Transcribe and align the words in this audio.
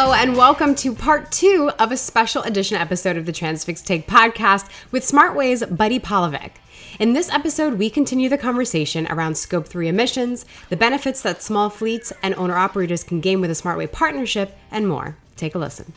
Hello, 0.00 0.12
and 0.12 0.36
welcome 0.36 0.76
to 0.76 0.94
part 0.94 1.32
two 1.32 1.72
of 1.80 1.90
a 1.90 1.96
special 1.96 2.44
edition 2.44 2.76
episode 2.76 3.16
of 3.16 3.26
the 3.26 3.32
Transfix 3.32 3.82
Take 3.82 4.06
podcast 4.06 4.70
with 4.92 5.02
SmartWay's 5.02 5.66
Buddy 5.66 5.98
Polovick. 5.98 6.52
In 7.00 7.14
this 7.14 7.28
episode, 7.30 7.74
we 7.80 7.90
continue 7.90 8.28
the 8.28 8.38
conversation 8.38 9.08
around 9.10 9.36
Scope 9.36 9.66
3 9.66 9.88
emissions, 9.88 10.46
the 10.68 10.76
benefits 10.76 11.22
that 11.22 11.42
small 11.42 11.68
fleets 11.68 12.12
and 12.22 12.32
owner 12.36 12.56
operators 12.56 13.02
can 13.02 13.18
gain 13.18 13.40
with 13.40 13.50
a 13.50 13.54
SmartWay 13.54 13.90
partnership, 13.90 14.56
and 14.70 14.86
more. 14.86 15.16
Take 15.34 15.56
a 15.56 15.58
listen. 15.58 15.92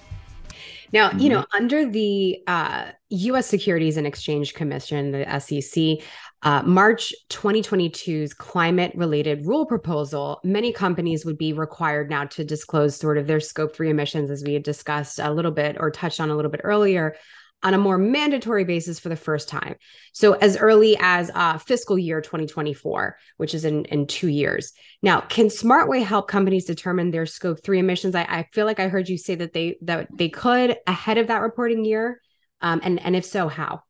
Now, 0.91 1.09
mm-hmm. 1.09 1.19
you 1.19 1.29
know, 1.29 1.45
under 1.53 1.85
the 1.85 2.41
uh, 2.47 2.85
U.S. 3.09 3.45
Securities 3.45 3.97
and 3.97 4.07
Exchange 4.07 4.55
Commission, 4.55 5.11
the 5.11 5.39
SEC, 5.39 6.03
uh, 6.43 6.63
March 6.63 7.13
2022's 7.29 8.33
climate 8.33 8.91
related 8.95 9.45
rule 9.45 9.65
proposal, 9.65 10.39
many 10.43 10.73
companies 10.73 11.23
would 11.23 11.37
be 11.37 11.53
required 11.53 12.09
now 12.09 12.25
to 12.25 12.43
disclose 12.43 12.95
sort 12.95 13.17
of 13.17 13.27
their 13.27 13.39
scope 13.39 13.75
three 13.75 13.91
emissions, 13.91 14.31
as 14.31 14.43
we 14.43 14.53
had 14.53 14.63
discussed 14.63 15.19
a 15.19 15.31
little 15.31 15.51
bit 15.51 15.77
or 15.79 15.91
touched 15.91 16.19
on 16.19 16.31
a 16.31 16.35
little 16.35 16.49
bit 16.49 16.61
earlier, 16.63 17.15
on 17.63 17.75
a 17.75 17.77
more 17.77 17.99
mandatory 17.99 18.63
basis 18.63 18.99
for 18.99 19.09
the 19.09 19.15
first 19.15 19.47
time. 19.47 19.75
So, 20.13 20.33
as 20.33 20.57
early 20.57 20.97
as 20.99 21.29
uh, 21.35 21.59
fiscal 21.59 21.97
year 21.97 22.21
2024, 22.21 23.17
which 23.37 23.53
is 23.53 23.63
in, 23.63 23.85
in 23.85 24.07
two 24.07 24.27
years. 24.27 24.73
Now, 25.03 25.21
can 25.21 25.47
SmartWay 25.47 26.03
help 26.03 26.27
companies 26.27 26.65
determine 26.65 27.11
their 27.11 27.27
scope 27.27 27.63
three 27.63 27.77
emissions? 27.77 28.15
I, 28.15 28.23
I 28.23 28.47
feel 28.51 28.65
like 28.65 28.79
I 28.79 28.87
heard 28.87 29.09
you 29.09 29.17
say 29.19 29.35
that 29.35 29.53
they 29.53 29.77
that 29.83 30.07
they 30.11 30.29
could 30.29 30.77
ahead 30.87 31.19
of 31.19 31.27
that 31.27 31.41
reporting 31.41 31.85
year. 31.85 32.19
Um, 32.61 32.81
and, 32.83 32.99
and 32.99 33.15
if 33.15 33.25
so, 33.25 33.47
how? 33.47 33.81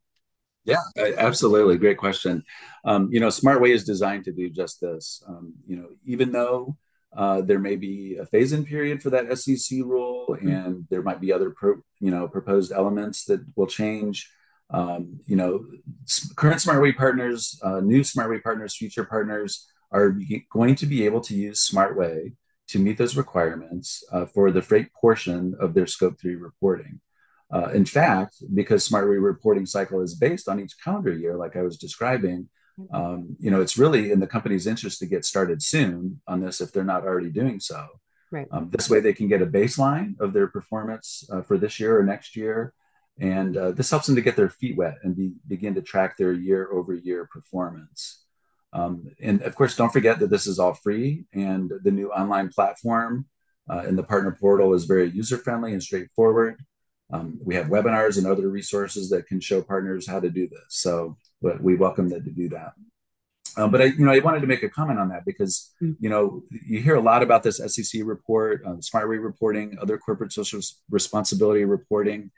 Yeah, 0.63 0.81
absolutely. 1.17 1.77
Great 1.77 1.97
question. 1.97 2.43
Um, 2.85 3.09
you 3.11 3.19
know, 3.19 3.27
SmartWay 3.27 3.73
is 3.73 3.83
designed 3.83 4.25
to 4.25 4.31
do 4.31 4.49
just 4.49 4.79
this. 4.79 5.23
Um, 5.27 5.53
you 5.65 5.75
know, 5.75 5.89
even 6.05 6.31
though 6.31 6.77
uh, 7.15 7.41
there 7.41 7.59
may 7.59 7.75
be 7.75 8.17
a 8.17 8.25
phase-in 8.25 8.65
period 8.65 9.01
for 9.01 9.09
that 9.09 9.37
SEC 9.37 9.79
rule, 9.79 10.27
mm-hmm. 10.29 10.47
and 10.47 10.87
there 10.89 11.01
might 11.01 11.19
be 11.19 11.33
other, 11.33 11.49
pro, 11.49 11.75
you 11.99 12.11
know, 12.11 12.27
proposed 12.27 12.71
elements 12.71 13.25
that 13.25 13.41
will 13.55 13.67
change. 13.67 14.29
Um, 14.69 15.19
you 15.25 15.35
know, 15.35 15.65
current 16.35 16.61
SmartWay 16.61 16.95
partners, 16.95 17.59
uh, 17.63 17.81
new 17.81 18.01
SmartWay 18.01 18.41
partners, 18.41 18.75
future 18.75 19.03
partners 19.03 19.67
are 19.91 20.15
going 20.49 20.75
to 20.75 20.85
be 20.85 21.05
able 21.05 21.19
to 21.21 21.35
use 21.35 21.69
SmartWay 21.69 22.33
to 22.69 22.79
meet 22.79 22.97
those 22.97 23.17
requirements 23.17 24.03
uh, 24.13 24.25
for 24.25 24.49
the 24.49 24.61
freight 24.61 24.93
portion 24.93 25.55
of 25.59 25.73
their 25.73 25.87
Scope 25.87 26.17
3 26.21 26.35
reporting. 26.35 27.01
Uh, 27.53 27.69
in 27.73 27.85
fact, 27.85 28.35
because 28.53 28.87
SmartWay 28.87 29.21
reporting 29.21 29.65
cycle 29.65 30.01
is 30.01 30.15
based 30.15 30.47
on 30.47 30.59
each 30.59 30.75
calendar 30.83 31.13
year, 31.13 31.35
like 31.35 31.55
I 31.57 31.63
was 31.63 31.77
describing, 31.77 32.47
mm-hmm. 32.79 32.95
um, 32.95 33.35
you 33.39 33.51
know, 33.51 33.61
it's 33.61 33.77
really 33.77 34.11
in 34.11 34.19
the 34.19 34.27
company's 34.27 34.67
interest 34.67 34.99
to 34.99 35.05
get 35.05 35.25
started 35.25 35.61
soon 35.61 36.21
on 36.27 36.39
this 36.39 36.61
if 36.61 36.71
they're 36.71 36.83
not 36.83 37.03
already 37.03 37.29
doing 37.29 37.59
so. 37.59 37.87
Right. 38.31 38.47
Um, 38.51 38.69
this 38.71 38.89
way, 38.89 39.01
they 39.01 39.11
can 39.11 39.27
get 39.27 39.41
a 39.41 39.45
baseline 39.45 40.17
of 40.21 40.31
their 40.31 40.47
performance 40.47 41.27
uh, 41.29 41.41
for 41.41 41.57
this 41.57 41.81
year 41.81 41.99
or 41.99 42.03
next 42.03 42.37
year, 42.37 42.73
and 43.19 43.57
uh, 43.57 43.71
this 43.73 43.89
helps 43.89 44.07
them 44.07 44.15
to 44.15 44.21
get 44.21 44.37
their 44.37 44.49
feet 44.49 44.77
wet 44.77 44.99
and 45.03 45.17
be, 45.17 45.33
begin 45.45 45.75
to 45.75 45.81
track 45.81 46.15
their 46.15 46.31
year-over-year 46.31 47.27
performance. 47.29 48.23
Um, 48.71 49.11
and 49.21 49.41
of 49.41 49.53
course, 49.55 49.75
don't 49.75 49.91
forget 49.91 50.19
that 50.19 50.29
this 50.29 50.47
is 50.47 50.59
all 50.59 50.73
free, 50.73 51.25
and 51.33 51.69
the 51.83 51.91
new 51.91 52.09
online 52.09 52.47
platform 52.47 53.25
uh, 53.69 53.79
in 53.79 53.97
the 53.97 54.03
partner 54.03 54.37
portal 54.39 54.73
is 54.73 54.85
very 54.85 55.09
user-friendly 55.09 55.73
and 55.73 55.83
straightforward. 55.83 56.55
Um, 57.11 57.39
we 57.43 57.55
have 57.55 57.67
webinars 57.67 58.17
and 58.17 58.25
other 58.25 58.47
resources 58.47 59.09
that 59.09 59.27
can 59.27 59.39
show 59.39 59.61
partners 59.61 60.07
how 60.07 60.19
to 60.19 60.29
do 60.29 60.47
this. 60.47 60.65
So 60.69 61.17
but 61.41 61.61
we 61.61 61.75
welcome 61.75 62.09
them 62.09 62.23
to 62.23 62.29
do 62.29 62.49
that. 62.49 62.73
Um, 63.57 63.69
but 63.69 63.81
I, 63.81 63.85
you 63.85 64.05
know, 64.05 64.11
I 64.11 64.19
wanted 64.19 64.41
to 64.41 64.47
make 64.47 64.63
a 64.63 64.69
comment 64.69 64.99
on 64.99 65.09
that 65.09 65.25
because 65.25 65.71
mm. 65.81 65.95
you 65.99 66.09
know 66.09 66.43
you 66.65 66.81
hear 66.81 66.95
a 66.95 67.01
lot 67.01 67.23
about 67.23 67.43
this 67.43 67.57
SEC 67.57 68.01
report, 68.05 68.63
um, 68.65 68.79
SmartWay 68.79 69.21
reporting, 69.21 69.77
other 69.81 69.97
corporate 69.97 70.31
social 70.31 70.61
responsibility 70.89 71.65
reporting. 71.65 72.31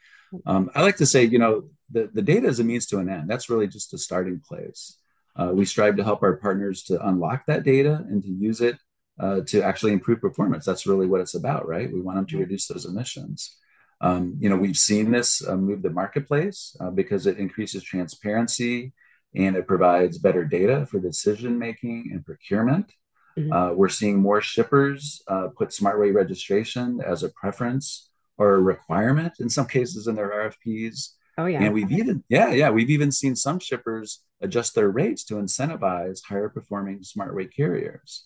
Um, 0.47 0.71
I 0.73 0.81
like 0.81 0.97
to 0.97 1.05
say, 1.05 1.25
you 1.25 1.37
know, 1.37 1.65
the, 1.91 2.09
the 2.11 2.23
data 2.23 2.47
is 2.47 2.59
a 2.59 2.63
means 2.63 2.87
to 2.87 2.97
an 2.97 3.07
end. 3.07 3.29
That's 3.29 3.51
really 3.51 3.67
just 3.67 3.93
a 3.93 3.99
starting 3.99 4.39
place. 4.39 4.97
Uh, 5.35 5.51
we 5.53 5.65
strive 5.65 5.97
to 5.97 6.03
help 6.03 6.23
our 6.23 6.37
partners 6.37 6.81
to 6.85 7.07
unlock 7.07 7.45
that 7.45 7.63
data 7.63 8.03
and 8.09 8.23
to 8.23 8.29
use 8.29 8.59
it 8.59 8.77
uh, 9.19 9.41
to 9.47 9.61
actually 9.61 9.93
improve 9.93 10.21
performance. 10.21 10.65
That's 10.65 10.87
really 10.87 11.05
what 11.05 11.21
it's 11.21 11.35
about, 11.35 11.67
right? 11.67 11.91
We 11.93 12.01
want 12.01 12.17
them 12.17 12.25
to 12.27 12.39
reduce 12.39 12.65
those 12.65 12.85
emissions. 12.85 13.55
Um, 14.03 14.35
you 14.37 14.49
know, 14.49 14.57
we've 14.57 14.77
seen 14.77 15.11
this 15.11 15.47
uh, 15.47 15.55
move 15.55 15.81
the 15.81 15.89
marketplace 15.89 16.75
uh, 16.81 16.91
because 16.91 17.25
it 17.25 17.37
increases 17.37 17.83
transparency 17.83 18.91
and 19.33 19.55
it 19.55 19.65
provides 19.65 20.17
better 20.17 20.43
data 20.43 20.85
for 20.85 20.99
decision 20.99 21.57
making 21.57 22.09
and 22.11 22.25
procurement. 22.25 22.91
Mm-hmm. 23.39 23.51
Uh, 23.51 23.71
we're 23.71 23.89
seeing 23.89 24.19
more 24.19 24.41
shippers 24.41 25.23
uh, 25.29 25.47
put 25.57 25.69
SmartWay 25.69 26.13
registration 26.13 26.99
as 27.03 27.23
a 27.23 27.29
preference 27.29 28.09
or 28.37 28.55
a 28.55 28.61
requirement 28.61 29.33
in 29.39 29.49
some 29.49 29.67
cases 29.67 30.07
in 30.07 30.15
their 30.15 30.29
RFPs. 30.29 31.13
Oh 31.37 31.45
yeah, 31.45 31.63
and 31.63 31.73
we've 31.73 31.91
even 31.91 32.23
yeah 32.29 32.51
yeah 32.51 32.69
we've 32.69 32.91
even 32.91 33.11
seen 33.11 33.35
some 33.35 33.57
shippers 33.57 34.19
adjust 34.41 34.75
their 34.75 34.89
rates 34.89 35.23
to 35.25 35.35
incentivize 35.35 36.19
higher 36.23 36.49
performing 36.49 36.99
SmartWay 36.99 37.51
carriers 37.51 38.25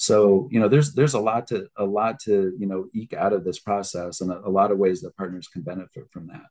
so 0.00 0.48
you 0.50 0.58
know 0.58 0.66
there's 0.66 0.94
there's 0.94 1.12
a 1.12 1.20
lot 1.20 1.46
to 1.46 1.68
a 1.76 1.84
lot 1.84 2.18
to 2.18 2.54
you 2.58 2.66
know 2.66 2.86
eke 2.94 3.12
out 3.12 3.34
of 3.34 3.44
this 3.44 3.58
process 3.58 4.22
and 4.22 4.32
a, 4.32 4.40
a 4.46 4.48
lot 4.48 4.70
of 4.72 4.78
ways 4.78 5.02
that 5.02 5.14
partners 5.14 5.46
can 5.46 5.60
benefit 5.60 6.04
from 6.10 6.26
that. 6.28 6.46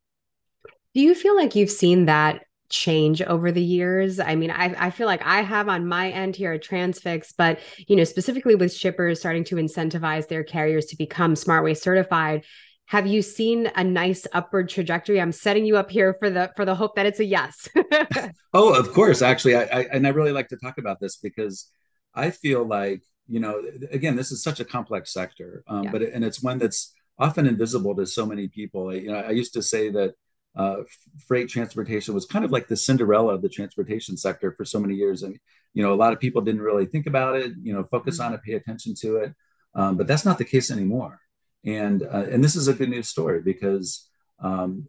Do 0.94 1.02
you 1.02 1.16
feel 1.16 1.36
like 1.36 1.56
you've 1.56 1.72
seen 1.72 2.06
that 2.06 2.44
change 2.70 3.24
over 3.24 3.52
the 3.52 3.64
years? 3.64 4.20
I 4.20 4.36
mean 4.36 4.52
I, 4.52 4.76
I 4.78 4.92
feel 4.92 5.08
like 5.08 5.26
i 5.26 5.42
have 5.42 5.68
on 5.68 5.88
my 5.88 6.12
end 6.12 6.36
here 6.36 6.54
at 6.54 6.62
transfix 6.62 7.34
but 7.34 7.60
you 7.88 7.96
know 7.96 8.04
specifically 8.04 8.54
with 8.54 8.72
shippers 8.72 9.20
starting 9.20 9.44
to 9.46 9.56
incentivize 9.56 10.28
their 10.28 10.44
carriers 10.44 10.86
to 10.88 10.96
become 10.96 11.34
smartway 11.34 11.76
certified 11.76 12.46
have 12.86 13.08
you 13.08 13.24
seen 13.24 13.70
a 13.76 13.84
nice 13.84 14.26
upward 14.34 14.68
trajectory? 14.68 15.22
I'm 15.22 15.32
setting 15.32 15.64
you 15.64 15.78
up 15.78 15.92
here 15.92 16.16
for 16.18 16.32
the 16.32 16.52
for 16.56 16.66
the 16.66 16.74
hope 16.74 16.96
that 16.96 17.06
it's 17.06 17.20
a 17.20 17.26
yes. 17.26 17.70
Oh 18.54 18.74
of 18.74 18.94
course. 18.94 19.22
Actually 19.22 19.56
I, 19.58 19.62
I 19.62 19.82
and 19.92 20.08
i 20.08 20.10
really 20.10 20.32
like 20.32 20.50
to 20.50 20.58
talk 20.58 20.80
about 20.80 21.00
this 21.00 21.18
because 21.18 21.68
i 22.16 22.32
feel 22.32 22.66
like 22.66 23.04
you 23.30 23.40
know 23.40 23.62
again 23.92 24.16
this 24.16 24.32
is 24.32 24.44
such 24.44 24.60
a 24.60 24.66
complex 24.66 25.14
sector 25.14 25.64
um, 25.68 25.84
yeah. 25.84 25.92
but 25.92 26.02
and 26.02 26.26
it's 26.26 26.42
one 26.42 26.58
that's 26.58 26.94
often 27.18 27.46
invisible 27.46 27.96
to 27.96 28.06
so 28.06 28.26
many 28.26 28.48
people 28.48 28.94
you 28.94 29.12
know 29.12 29.20
i 29.20 29.32
used 29.32 29.54
to 29.54 29.62
say 29.62 29.90
that 29.90 30.14
uh, 30.56 30.78
freight 31.28 31.48
transportation 31.48 32.14
was 32.14 32.26
kind 32.26 32.44
of 32.44 32.52
like 32.52 32.68
the 32.68 32.76
cinderella 32.76 33.36
of 33.36 33.42
the 33.42 33.50
transportation 33.50 34.18
sector 34.18 34.52
for 34.52 34.66
so 34.66 34.80
many 34.80 34.96
years 34.96 35.22
and 35.22 35.38
you 35.74 35.84
know 35.84 35.94
a 35.94 35.96
lot 35.96 36.12
of 36.12 36.20
people 36.20 36.42
didn't 36.42 36.62
really 36.62 36.86
think 36.86 37.06
about 37.06 37.36
it 37.36 37.54
you 37.62 37.72
know 37.72 37.84
focus 37.84 38.18
mm-hmm. 38.18 38.28
on 38.28 38.34
it 38.34 38.44
pay 38.44 38.54
attention 38.54 38.94
to 38.96 39.18
it 39.18 39.34
um, 39.76 39.96
but 39.96 40.08
that's 40.08 40.26
not 40.26 40.38
the 40.38 40.46
case 40.46 40.72
anymore 40.72 41.22
and 41.66 42.04
uh, 42.04 42.26
and 42.32 42.44
this 42.44 42.56
is 42.56 42.68
a 42.68 42.74
good 42.74 42.90
news 42.90 43.08
story 43.08 43.42
because 43.42 44.10
um, 44.42 44.88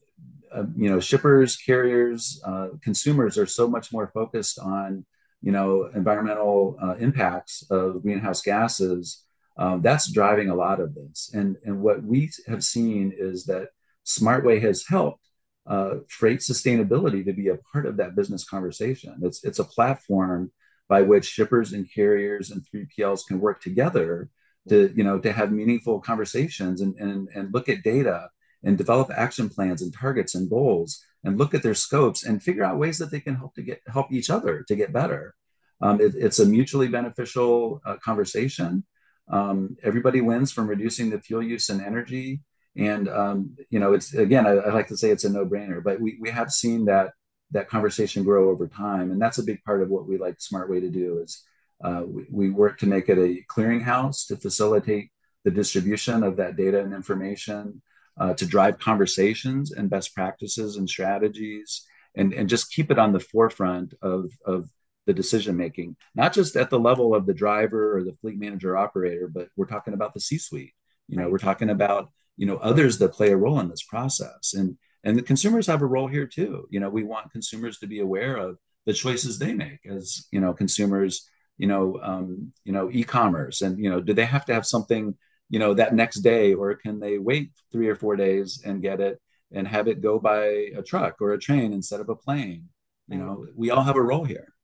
uh, 0.52 0.64
you 0.76 0.88
know 0.88 0.98
shippers 0.98 1.56
carriers 1.56 2.40
uh, 2.44 2.68
consumers 2.82 3.36
are 3.36 3.46
so 3.46 3.68
much 3.68 3.92
more 3.92 4.10
focused 4.14 4.58
on 4.58 5.04
you 5.42 5.52
know 5.52 5.90
environmental 5.94 6.76
uh, 6.82 6.94
impacts 6.96 7.64
of 7.70 8.02
greenhouse 8.02 8.42
gases 8.42 9.24
um, 9.60 9.82
that's 9.82 10.10
driving 10.10 10.48
a 10.48 10.54
lot 10.54 10.80
of 10.80 10.94
this. 10.94 11.30
And 11.34 11.56
and 11.64 11.80
what 11.82 12.02
we 12.02 12.30
have 12.48 12.64
seen 12.64 13.12
is 13.16 13.44
that 13.44 13.68
smartway 14.06 14.60
has 14.62 14.86
helped 14.86 15.28
uh, 15.66 15.96
freight 16.08 16.40
sustainability 16.40 17.24
to 17.24 17.34
be 17.34 17.48
a 17.48 17.58
part 17.70 17.86
of 17.86 17.98
that 17.98 18.16
business 18.16 18.42
conversation. 18.42 19.20
It's 19.22 19.44
it's 19.44 19.58
a 19.58 19.64
platform 19.64 20.50
by 20.88 21.02
which 21.02 21.26
shippers 21.26 21.72
and 21.72 21.92
carriers 21.92 22.50
and 22.50 22.64
3pls 22.74 23.26
can 23.26 23.38
work 23.38 23.60
together 23.60 24.30
to 24.70 24.92
you 24.96 25.04
know 25.04 25.18
to 25.18 25.30
have 25.30 25.52
meaningful 25.52 26.00
conversations 26.00 26.80
and 26.80 26.96
and, 26.96 27.28
and 27.34 27.52
look 27.52 27.68
at 27.68 27.82
data 27.82 28.30
and 28.64 28.78
develop 28.78 29.10
action 29.14 29.50
plans 29.50 29.82
and 29.82 29.92
targets 29.92 30.34
and 30.34 30.48
goals 30.48 31.04
and 31.24 31.38
look 31.38 31.54
at 31.54 31.62
their 31.62 31.74
scopes 31.74 32.24
and 32.24 32.42
figure 32.42 32.64
out 32.64 32.78
ways 32.78 32.98
that 32.98 33.10
they 33.10 33.20
can 33.20 33.36
help 33.36 33.54
to 33.54 33.62
get 33.62 33.80
help 33.86 34.12
each 34.12 34.30
other 34.30 34.64
to 34.68 34.76
get 34.76 34.92
better. 34.92 35.34
Um, 35.82 36.00
it, 36.00 36.14
it's 36.16 36.38
a 36.38 36.46
mutually 36.46 36.88
beneficial 36.88 37.80
uh, 37.84 37.96
conversation. 37.96 38.84
Um, 39.30 39.76
everybody 39.82 40.20
wins 40.20 40.52
from 40.52 40.66
reducing 40.66 41.10
the 41.10 41.20
fuel 41.20 41.42
use 41.42 41.68
and 41.68 41.80
energy. 41.80 42.40
And 42.76 43.08
um, 43.08 43.56
you 43.70 43.78
know, 43.78 43.92
it's 43.92 44.14
again, 44.14 44.46
I, 44.46 44.52
I, 44.52 44.72
like 44.72 44.88
to 44.88 44.96
say 44.96 45.10
it's 45.10 45.24
a 45.24 45.30
no-brainer, 45.30 45.82
but 45.82 46.00
we 46.00 46.18
we 46.20 46.30
have 46.30 46.50
seen 46.50 46.84
that 46.86 47.12
that 47.50 47.68
conversation 47.68 48.22
grow 48.22 48.48
over 48.50 48.68
time, 48.68 49.10
and 49.10 49.20
that's 49.20 49.38
a 49.38 49.42
big 49.42 49.62
part 49.64 49.82
of 49.82 49.88
what 49.88 50.06
we 50.06 50.18
like 50.18 50.40
Smart 50.40 50.70
Way 50.70 50.80
to 50.80 50.88
do 50.88 51.18
is 51.18 51.42
uh, 51.82 52.02
we, 52.06 52.26
we 52.30 52.50
work 52.50 52.78
to 52.78 52.86
make 52.86 53.08
it 53.08 53.18
a 53.18 53.42
clearinghouse 53.52 54.26
to 54.28 54.36
facilitate 54.36 55.10
the 55.44 55.50
distribution 55.50 56.22
of 56.22 56.36
that 56.36 56.56
data 56.56 56.80
and 56.80 56.94
information 56.94 57.82
uh, 58.20 58.34
to 58.34 58.46
drive 58.46 58.78
conversations 58.78 59.72
and 59.72 59.90
best 59.90 60.14
practices 60.14 60.76
and 60.76 60.88
strategies 60.88 61.86
and, 62.14 62.34
and 62.34 62.48
just 62.48 62.72
keep 62.72 62.90
it 62.90 62.98
on 62.98 63.12
the 63.12 63.20
forefront 63.20 63.94
of, 64.02 64.30
of 64.44 64.68
the 65.06 65.14
decision 65.14 65.56
making, 65.56 65.96
not 66.14 66.32
just 66.32 66.54
at 66.54 66.68
the 66.68 66.78
level 66.78 67.14
of 67.14 67.26
the 67.26 67.34
driver 67.34 67.96
or 67.96 68.04
the 68.04 68.16
fleet 68.20 68.38
manager 68.38 68.76
operator, 68.76 69.26
but 69.26 69.48
we're 69.56 69.64
talking 69.64 69.94
about 69.94 70.12
the 70.12 70.20
C 70.20 70.36
suite. 70.38 70.74
You 71.08 71.16
know, 71.16 71.28
we're 71.30 71.38
talking 71.38 71.70
about 71.70 72.10
you 72.36 72.46
know 72.46 72.56
others 72.56 72.98
that 72.98 73.12
play 73.12 73.32
a 73.32 73.36
role 73.36 73.58
in 73.58 73.68
this 73.68 73.82
process, 73.82 74.54
and 74.54 74.76
and 75.02 75.18
the 75.18 75.22
consumers 75.22 75.66
have 75.66 75.82
a 75.82 75.86
role 75.86 76.06
here 76.06 76.26
too. 76.26 76.68
You 76.70 76.78
know, 76.78 76.90
we 76.90 77.02
want 77.02 77.32
consumers 77.32 77.78
to 77.78 77.86
be 77.86 78.00
aware 78.00 78.36
of 78.36 78.58
the 78.86 78.92
choices 78.92 79.38
they 79.38 79.52
make 79.52 79.80
as 79.84 80.26
you 80.30 80.40
know 80.40 80.52
consumers. 80.52 81.28
You 81.58 81.66
know, 81.66 82.00
um, 82.02 82.52
you 82.64 82.72
know, 82.72 82.90
e-commerce, 82.90 83.60
and 83.62 83.82
you 83.82 83.90
know, 83.90 84.00
do 84.00 84.14
they 84.14 84.24
have 84.24 84.44
to 84.46 84.54
have 84.54 84.64
something 84.64 85.14
you 85.50 85.58
know, 85.58 85.74
that 85.74 85.94
next 85.94 86.20
day, 86.20 86.54
or 86.54 86.74
can 86.76 87.00
they 87.00 87.18
wait 87.18 87.50
three 87.72 87.88
or 87.88 87.96
four 87.96 88.16
days 88.16 88.62
and 88.64 88.80
get 88.80 89.00
it 89.00 89.20
and 89.52 89.66
have 89.66 89.88
it 89.88 90.00
go 90.00 90.18
by 90.18 90.44
a 90.76 90.82
truck 90.82 91.16
or 91.20 91.32
a 91.32 91.38
train 91.38 91.72
instead 91.72 92.00
of 92.00 92.08
a 92.08 92.16
plane? 92.16 92.68
You 93.08 93.18
know, 93.18 93.46
we 93.56 93.70
all 93.70 93.82
have 93.82 93.96
a 93.96 94.02
role 94.02 94.24
here. 94.24 94.54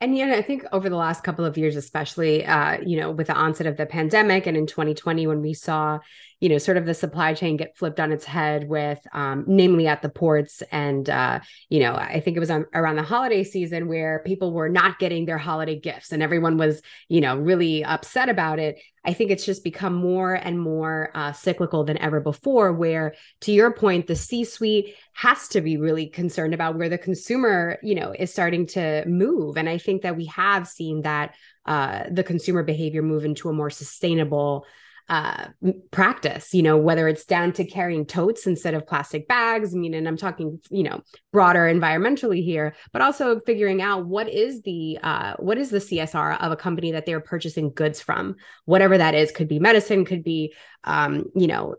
And 0.00 0.16
yeah, 0.16 0.34
I 0.34 0.42
think 0.42 0.64
over 0.72 0.88
the 0.88 0.96
last 0.96 1.24
couple 1.24 1.44
of 1.44 1.56
years, 1.56 1.76
especially, 1.76 2.44
uh, 2.44 2.78
you 2.80 3.00
know, 3.00 3.10
with 3.10 3.28
the 3.28 3.34
onset 3.34 3.66
of 3.66 3.76
the 3.76 3.86
pandemic 3.86 4.46
and 4.46 4.56
in 4.56 4.66
2020, 4.66 5.26
when 5.26 5.40
we 5.40 5.54
saw, 5.54 5.98
you 6.40 6.48
know, 6.48 6.58
sort 6.58 6.78
of 6.78 6.86
the 6.86 6.94
supply 6.94 7.34
chain 7.34 7.56
get 7.58 7.76
flipped 7.76 8.00
on 8.00 8.12
its 8.12 8.24
head 8.24 8.66
with, 8.66 8.98
um, 9.12 9.44
namely 9.46 9.86
at 9.86 10.00
the 10.00 10.08
ports. 10.08 10.62
And, 10.72 11.08
uh, 11.08 11.40
you 11.68 11.80
know, 11.80 11.94
I 11.94 12.20
think 12.20 12.36
it 12.36 12.40
was 12.40 12.50
on, 12.50 12.64
around 12.72 12.96
the 12.96 13.02
holiday 13.02 13.44
season 13.44 13.88
where 13.88 14.22
people 14.24 14.52
were 14.52 14.70
not 14.70 14.98
getting 14.98 15.26
their 15.26 15.38
holiday 15.38 15.78
gifts 15.78 16.12
and 16.12 16.22
everyone 16.22 16.56
was, 16.56 16.80
you 17.08 17.20
know, 17.20 17.36
really 17.36 17.84
upset 17.84 18.30
about 18.30 18.58
it. 18.58 18.80
I 19.04 19.12
think 19.12 19.30
it's 19.30 19.46
just 19.46 19.64
become 19.64 19.94
more 19.94 20.34
and 20.34 20.58
more 20.60 21.10
uh, 21.14 21.32
cyclical 21.32 21.84
than 21.84 21.98
ever 21.98 22.20
before. 22.20 22.72
Where, 22.72 23.14
to 23.42 23.52
your 23.52 23.72
point, 23.72 24.06
the 24.06 24.16
C-suite 24.16 24.94
has 25.12 25.48
to 25.48 25.60
be 25.60 25.76
really 25.76 26.06
concerned 26.06 26.54
about 26.54 26.76
where 26.76 26.88
the 26.88 26.98
consumer, 26.98 27.78
you 27.82 27.94
know, 27.94 28.14
is 28.18 28.32
starting 28.32 28.66
to 28.68 29.04
move. 29.06 29.56
And 29.56 29.68
I 29.68 29.78
think 29.78 30.02
that 30.02 30.16
we 30.16 30.26
have 30.26 30.66
seen 30.66 31.02
that 31.02 31.34
uh, 31.66 32.04
the 32.10 32.24
consumer 32.24 32.62
behavior 32.62 33.02
move 33.02 33.24
into 33.24 33.48
a 33.48 33.52
more 33.52 33.70
sustainable 33.70 34.66
uh, 35.10 35.48
practice, 35.90 36.54
you 36.54 36.62
know, 36.62 36.76
whether 36.76 37.08
it's 37.08 37.24
down 37.24 37.52
to 37.52 37.64
carrying 37.64 38.06
totes 38.06 38.46
instead 38.46 38.74
of 38.74 38.86
plastic 38.86 39.26
bags. 39.26 39.74
I 39.74 39.76
mean, 39.76 39.92
and 39.92 40.06
I'm 40.06 40.16
talking, 40.16 40.60
you 40.70 40.84
know, 40.84 41.02
broader 41.32 41.62
environmentally 41.62 42.44
here, 42.44 42.76
but 42.92 43.02
also 43.02 43.40
figuring 43.40 43.82
out 43.82 44.06
what 44.06 44.28
is 44.28 44.62
the 44.62 44.98
uh, 45.02 45.34
what 45.40 45.58
is 45.58 45.70
the 45.70 45.78
CSR 45.78 46.40
of 46.40 46.52
a 46.52 46.56
company 46.56 46.92
that 46.92 47.06
they're 47.06 47.20
purchasing 47.20 47.72
goods 47.72 48.00
from, 48.00 48.36
whatever 48.66 48.96
that 48.96 49.16
is. 49.16 49.32
Could 49.32 49.48
be 49.48 49.58
medicine, 49.58 50.04
could 50.04 50.22
be, 50.22 50.54
um, 50.84 51.24
you 51.34 51.48
know, 51.48 51.74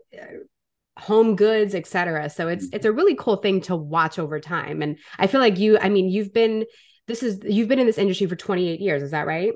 home 0.98 1.34
goods, 1.34 1.74
etc. 1.74 2.28
So 2.28 2.48
it's 2.48 2.68
it's 2.70 2.84
a 2.84 2.92
really 2.92 3.14
cool 3.14 3.36
thing 3.36 3.62
to 3.62 3.74
watch 3.74 4.18
over 4.18 4.40
time. 4.40 4.82
And 4.82 4.98
I 5.18 5.26
feel 5.26 5.40
like 5.40 5.58
you, 5.58 5.78
I 5.78 5.88
mean, 5.88 6.10
you've 6.10 6.34
been 6.34 6.66
this 7.08 7.22
is 7.22 7.40
you've 7.44 7.68
been 7.68 7.78
in 7.78 7.86
this 7.86 7.96
industry 7.96 8.26
for 8.26 8.36
28 8.36 8.78
years, 8.78 9.02
is 9.02 9.12
that 9.12 9.26
right? 9.26 9.54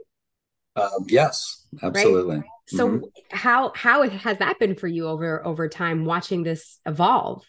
Um, 0.76 1.04
yes, 1.08 1.66
absolutely. 1.82 2.36
Right? 2.36 2.46
So 2.68 2.88
mm-hmm. 2.88 3.04
how 3.30 3.72
how 3.74 4.08
has 4.08 4.38
that 4.38 4.58
been 4.58 4.74
for 4.74 4.88
you 4.88 5.06
over 5.06 5.44
over 5.46 5.68
time 5.68 6.04
watching 6.04 6.42
this 6.42 6.80
evolve? 6.84 7.44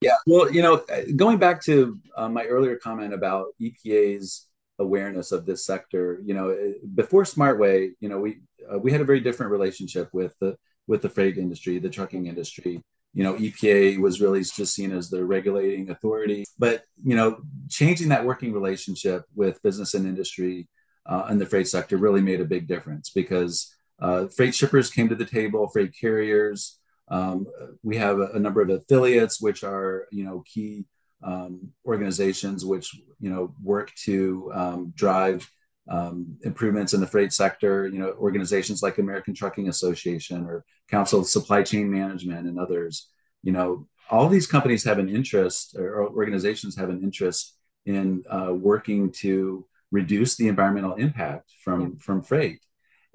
Yeah, 0.00 0.16
well, 0.26 0.52
you 0.52 0.62
know, 0.62 0.84
going 1.16 1.38
back 1.38 1.62
to 1.64 1.98
uh, 2.16 2.28
my 2.28 2.44
earlier 2.44 2.76
comment 2.76 3.14
about 3.14 3.46
EPA's 3.60 4.46
awareness 4.78 5.32
of 5.32 5.46
this 5.46 5.64
sector, 5.64 6.20
you 6.24 6.34
know, 6.34 6.74
before 6.94 7.22
Smartway, 7.22 7.92
you 8.00 8.08
know, 8.08 8.20
we 8.20 8.40
uh, 8.72 8.78
we 8.78 8.92
had 8.92 9.00
a 9.00 9.04
very 9.04 9.20
different 9.20 9.50
relationship 9.50 10.10
with 10.12 10.34
the 10.40 10.56
with 10.86 11.02
the 11.02 11.08
freight 11.08 11.38
industry, 11.38 11.78
the 11.78 11.88
trucking 11.88 12.26
industry. 12.26 12.82
You 13.14 13.22
know, 13.22 13.34
EPA 13.34 13.98
was 13.98 14.20
really 14.20 14.40
just 14.40 14.74
seen 14.74 14.92
as 14.92 15.08
the 15.08 15.24
regulating 15.24 15.88
authority, 15.90 16.44
but 16.58 16.84
you 17.02 17.16
know, 17.16 17.38
changing 17.68 18.08
that 18.08 18.24
working 18.24 18.52
relationship 18.52 19.24
with 19.34 19.62
business 19.62 19.94
and 19.94 20.06
industry 20.06 20.68
uh, 21.06 21.28
in 21.30 21.38
the 21.38 21.46
freight 21.46 21.68
sector 21.68 21.96
really 21.96 22.22
made 22.22 22.40
a 22.40 22.44
big 22.44 22.66
difference 22.66 23.10
because 23.10 23.73
uh, 24.04 24.28
freight 24.28 24.54
shippers 24.54 24.90
came 24.90 25.08
to 25.08 25.14
the 25.14 25.24
table, 25.24 25.66
freight 25.68 25.94
carriers. 25.98 26.78
Um, 27.08 27.46
we 27.82 27.96
have 27.96 28.18
a, 28.18 28.26
a, 28.34 28.38
number 28.38 28.60
of 28.60 28.68
affiliates, 28.68 29.40
which 29.40 29.64
are 29.64 30.06
you 30.12 30.24
know 30.24 30.44
key 30.44 30.84
um, 31.22 31.70
organizations 31.86 32.66
which 32.66 32.94
you 33.18 33.30
know 33.30 33.54
work 33.62 33.94
to 34.04 34.52
um, 34.54 34.92
drive 34.94 35.50
um, 35.88 36.36
improvements 36.42 36.92
in 36.92 37.00
the 37.00 37.06
freight 37.06 37.32
sector. 37.32 37.88
You 37.88 37.98
know 37.98 38.12
organizations 38.18 38.82
like 38.82 38.98
American 38.98 39.32
Trucking 39.32 39.70
Association 39.70 40.44
or 40.44 40.66
Council 40.90 41.20
of 41.20 41.26
Supply 41.26 41.62
Chain 41.62 41.90
Management 41.90 42.46
and 42.46 42.58
others. 42.58 43.08
You 43.42 43.52
know 43.52 43.88
all 44.10 44.28
these 44.28 44.46
companies 44.46 44.84
have 44.84 44.98
an 44.98 45.08
interest 45.08 45.76
or 45.78 46.06
organizations 46.10 46.76
have 46.76 46.90
an 46.90 47.02
interest 47.02 47.56
in 47.86 48.22
uh, 48.28 48.52
working 48.52 49.12
to 49.12 49.66
reduce 49.90 50.36
the 50.36 50.48
environmental 50.48 50.94
impact 50.96 51.52
from 51.64 51.80
yeah. 51.80 51.88
from 52.00 52.22
freight 52.22 52.60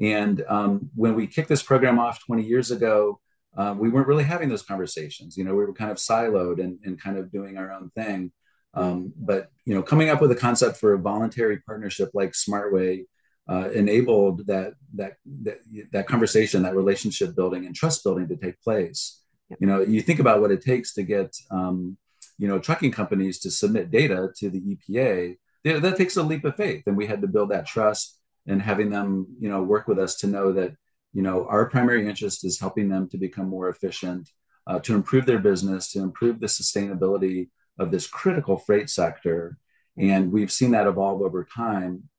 and 0.01 0.43
um, 0.47 0.89
when 0.95 1.15
we 1.15 1.27
kicked 1.27 1.49
this 1.49 1.63
program 1.63 1.99
off 1.99 2.25
20 2.25 2.43
years 2.43 2.71
ago, 2.71 3.19
um, 3.57 3.79
we 3.79 3.89
weren't 3.89 4.07
really 4.07 4.23
having 4.23 4.49
those 4.49 4.61
conversations. 4.61 5.35
You 5.37 5.43
know, 5.43 5.51
we 5.51 5.65
were 5.65 5.73
kind 5.73 5.91
of 5.91 5.97
siloed 5.97 6.61
and, 6.63 6.79
and 6.85 7.01
kind 7.01 7.17
of 7.17 7.31
doing 7.31 7.57
our 7.57 7.71
own 7.71 7.89
thing. 7.95 8.31
Um, 8.73 9.11
but 9.17 9.49
you 9.65 9.73
know, 9.73 9.81
coming 9.81 10.09
up 10.09 10.21
with 10.21 10.31
a 10.31 10.35
concept 10.35 10.77
for 10.77 10.93
a 10.93 10.99
voluntary 10.99 11.57
partnership 11.57 12.11
like 12.13 12.31
Smartway 12.31 13.05
uh, 13.49 13.69
enabled 13.71 14.45
that, 14.45 14.75
that 14.93 15.13
that 15.41 15.57
that 15.91 16.07
conversation, 16.07 16.61
that 16.63 16.75
relationship 16.75 17.35
building 17.35 17.65
and 17.65 17.75
trust 17.75 18.03
building 18.03 18.27
to 18.27 18.37
take 18.37 18.61
place. 18.61 19.21
You 19.59 19.65
know, 19.65 19.81
you 19.81 20.01
think 20.01 20.19
about 20.19 20.39
what 20.39 20.51
it 20.51 20.61
takes 20.61 20.93
to 20.93 21.03
get 21.03 21.35
um, 21.49 21.97
you 22.37 22.47
know 22.47 22.59
trucking 22.59 22.91
companies 22.91 23.39
to 23.39 23.51
submit 23.51 23.89
data 23.89 24.29
to 24.37 24.49
the 24.51 24.61
EPA. 24.61 25.37
That 25.63 25.97
takes 25.97 26.15
a 26.15 26.23
leap 26.23 26.45
of 26.45 26.55
faith, 26.55 26.83
and 26.85 26.95
we 26.95 27.07
had 27.07 27.21
to 27.21 27.27
build 27.27 27.49
that 27.49 27.65
trust 27.65 28.18
and 28.49 28.61
having 28.61 28.89
them 28.89 29.27
you 29.39 29.49
know 29.49 29.61
work 29.63 29.87
with 29.87 29.99
us 29.99 30.15
to 30.17 30.27
know 30.27 30.51
that 30.51 30.73
you 31.13 31.21
know 31.21 31.45
our 31.47 31.69
primary 31.69 32.07
interest 32.07 32.43
is 32.43 32.59
helping 32.59 32.89
them 32.89 33.07
to 33.09 33.17
become 33.17 33.47
more 33.47 33.69
efficient 33.69 34.29
uh, 34.67 34.79
to 34.79 34.95
improve 34.95 35.25
their 35.25 35.39
business 35.39 35.91
to 35.91 35.99
improve 35.99 36.39
the 36.39 36.47
sustainability 36.47 37.49
of 37.77 37.91
this 37.91 38.07
critical 38.07 38.57
freight 38.57 38.89
sector. 38.89 39.57
And 39.97 40.31
we've 40.31 40.51
seen 40.51 40.71
that 40.71 40.87
evolve 40.87 41.21
over 41.21 41.45
time. 41.45 42.09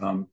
Um, 0.00 0.28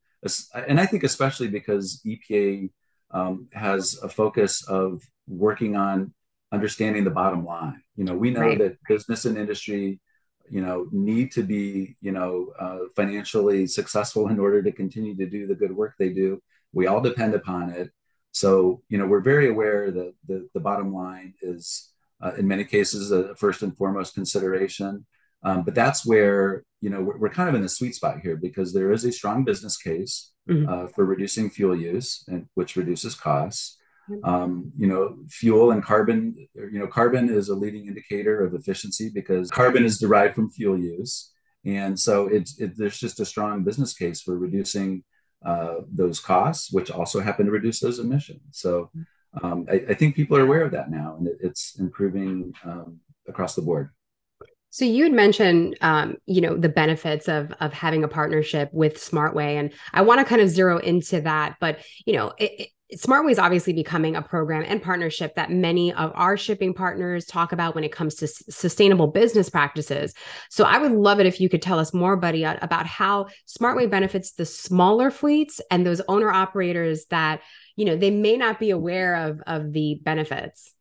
and 0.56 0.80
i 0.80 0.86
think 0.86 1.04
especially 1.04 1.48
because 1.48 2.02
epa 2.06 2.70
um, 3.12 3.48
has 3.54 4.00
a 4.04 4.10
focus 4.10 4.64
of 4.68 5.02
working 5.28 5.76
on 5.76 6.14
understanding 6.52 7.04
the 7.04 7.10
bottom 7.10 7.46
line. 7.46 7.82
You 7.96 8.06
know 8.06 8.16
we 8.16 8.32
know 8.32 8.42
right. 8.42 8.60
that 8.60 8.78
business 8.88 9.26
and 9.26 9.38
industry 9.38 10.00
you 10.50 10.62
know 10.62 10.88
need 10.92 11.32
to 11.34 11.44
be 11.44 11.96
you 12.02 12.12
know 12.12 12.54
uh, 12.60 12.80
financially 12.96 13.68
successful 13.68 14.28
in 14.28 14.40
order 14.40 14.62
to 14.62 14.72
continue 14.72 15.16
to 15.16 15.26
do 15.26 15.48
the 15.48 15.56
good 15.56 15.76
work 15.76 15.96
they 15.98 16.10
do. 16.10 16.42
We 16.74 16.88
all 16.88 17.02
depend 17.02 17.34
upon 17.34 17.72
it. 17.72 17.92
So 18.32 18.82
you 18.90 18.98
know 18.98 19.06
we're 19.06 19.22
very 19.22 19.50
aware 19.50 19.92
that 19.92 20.14
the, 20.28 20.50
the 20.54 20.60
bottom 20.60 20.94
line 20.94 21.34
is 21.42 21.92
uh, 22.22 22.34
in 22.38 22.48
many 22.48 22.64
cases 22.64 23.12
a 23.12 23.36
first 23.36 23.62
and 23.62 23.76
foremost 23.76 24.14
consideration. 24.14 25.06
Um, 25.44 25.64
but 25.64 25.74
that's 25.74 26.06
where 26.06 26.64
you 26.82 26.90
know 26.90 27.02
we're, 27.02 27.18
we're, 27.18 27.30
kind 27.30 27.50
of 27.50 27.56
in 27.56 27.62
the 27.62 27.70
sweet 27.70 27.96
spot 27.96 28.20
here 28.22 28.36
because 28.36 28.74
there 28.74 28.92
is 28.92 29.04
a 29.06 29.12
strong 29.12 29.44
business 29.44 29.76
case 29.76 30.32
mm-hmm. 30.48 30.70
uh, 30.70 30.88
for 30.88 31.04
reducing 31.04 31.50
fuel 31.50 31.76
use 31.76 32.24
and 32.28 32.48
which 32.54 32.76
reduces 32.76 33.16
costs 33.16 33.78
um, 34.24 34.72
you 34.78 34.88
know, 34.88 35.18
fuel 35.30 35.72
and 35.72 35.84
carbon, 35.84 36.36
you 36.56 36.80
know, 36.80 36.88
carbon 36.88 37.30
is 37.30 37.50
a 37.50 37.56
leading 37.56 37.88
indicator 37.88 38.44
of 38.44 38.54
efficiency 38.54 39.10
because 39.14 39.50
carbon 39.50 39.86
is 39.86 40.00
derived 40.00 40.36
from 40.36 40.52
fuel 40.52 40.78
use. 40.78 41.32
And 41.66 42.00
so 42.00 42.28
it's, 42.28 42.60
it, 42.60 42.78
there's 42.78 43.00
just 43.00 43.20
a 43.20 43.26
strong 43.26 43.64
business 43.64 43.94
case 43.94 44.22
for 44.22 44.38
reducing 44.38 45.04
uh, 45.46 45.76
those 45.92 46.20
costs, 46.20 46.72
which 46.72 46.92
also 46.92 47.20
happen 47.20 47.46
to 47.46 47.52
reduce 47.52 47.80
those 47.80 48.00
emissions. 48.00 48.42
So 48.52 48.90
um, 49.42 49.66
I, 49.70 49.82
I, 49.90 49.94
think 49.94 50.16
people 50.16 50.38
are 50.38 50.42
aware 50.42 50.64
of 50.64 50.72
that 50.72 50.92
now 50.92 51.16
and 51.18 51.28
it, 51.28 51.38
it's 51.40 51.80
improving 51.80 52.54
um, 52.66 53.00
across 53.28 53.56
the 53.56 53.62
board. 53.62 53.90
So 54.72 54.86
you 54.86 55.04
had 55.04 55.12
mentioned, 55.12 55.78
um, 55.82 56.16
you 56.26 56.42
know, 56.42 56.58
the 56.58 56.70
benefits 56.70 57.28
of 57.28 57.54
of 57.60 57.74
having 57.74 58.04
a 58.04 58.08
partnership 58.08 58.70
with 58.72 58.96
Smartway, 58.96 59.60
and 59.60 59.74
I 59.94 60.02
want 60.02 60.20
to 60.20 60.26
kind 60.26 60.42
of 60.42 60.50
zero 60.50 60.78
into 60.78 61.22
that. 61.22 61.58
But 61.60 61.82
you 62.06 62.14
know, 62.14 62.34
it, 62.38 62.70
Smartway 62.96 63.32
is 63.32 63.40
obviously 63.40 63.74
becoming 63.74 64.16
a 64.16 64.22
program 64.22 64.66
and 64.68 64.82
partnership 64.82 65.36
that 65.36 65.50
many 65.50 65.94
of 65.94 66.12
our 66.14 66.36
shipping 66.36 66.74
partners 66.74 67.26
talk 67.26 67.54
about 67.54 67.74
when 67.74 67.86
it 67.86 67.92
comes 67.92 68.16
to 68.16 68.26
s- 68.26 68.44
sustainable 68.50 69.08
business 69.08 69.50
practices. 69.50 70.14
So 70.50 70.66
I 70.66 70.78
would 70.78 70.92
love 70.92 71.22
it 71.22 71.26
if 71.26 71.40
you 71.40 71.48
could 71.48 71.62
tell 71.62 71.80
us 71.80 71.94
more, 71.94 72.18
buddy, 72.18 72.44
about 72.44 72.86
how 72.86 73.28
Smartway 73.48 73.90
benefits 73.90 74.34
the 74.34 74.46
smaller 74.46 75.10
fleets 75.10 75.62
and 75.70 75.86
those 75.86 76.02
owner 76.08 76.32
operators 76.32 77.06
that 77.12 77.42
you 77.76 77.86
know 77.86 77.96
they 77.96 78.12
may 78.12 78.38
not 78.38 78.60
be 78.60 78.70
aware 78.72 79.16
of 79.28 79.42
of 79.48 79.74
the 79.74 80.00
benefits. 80.04 80.74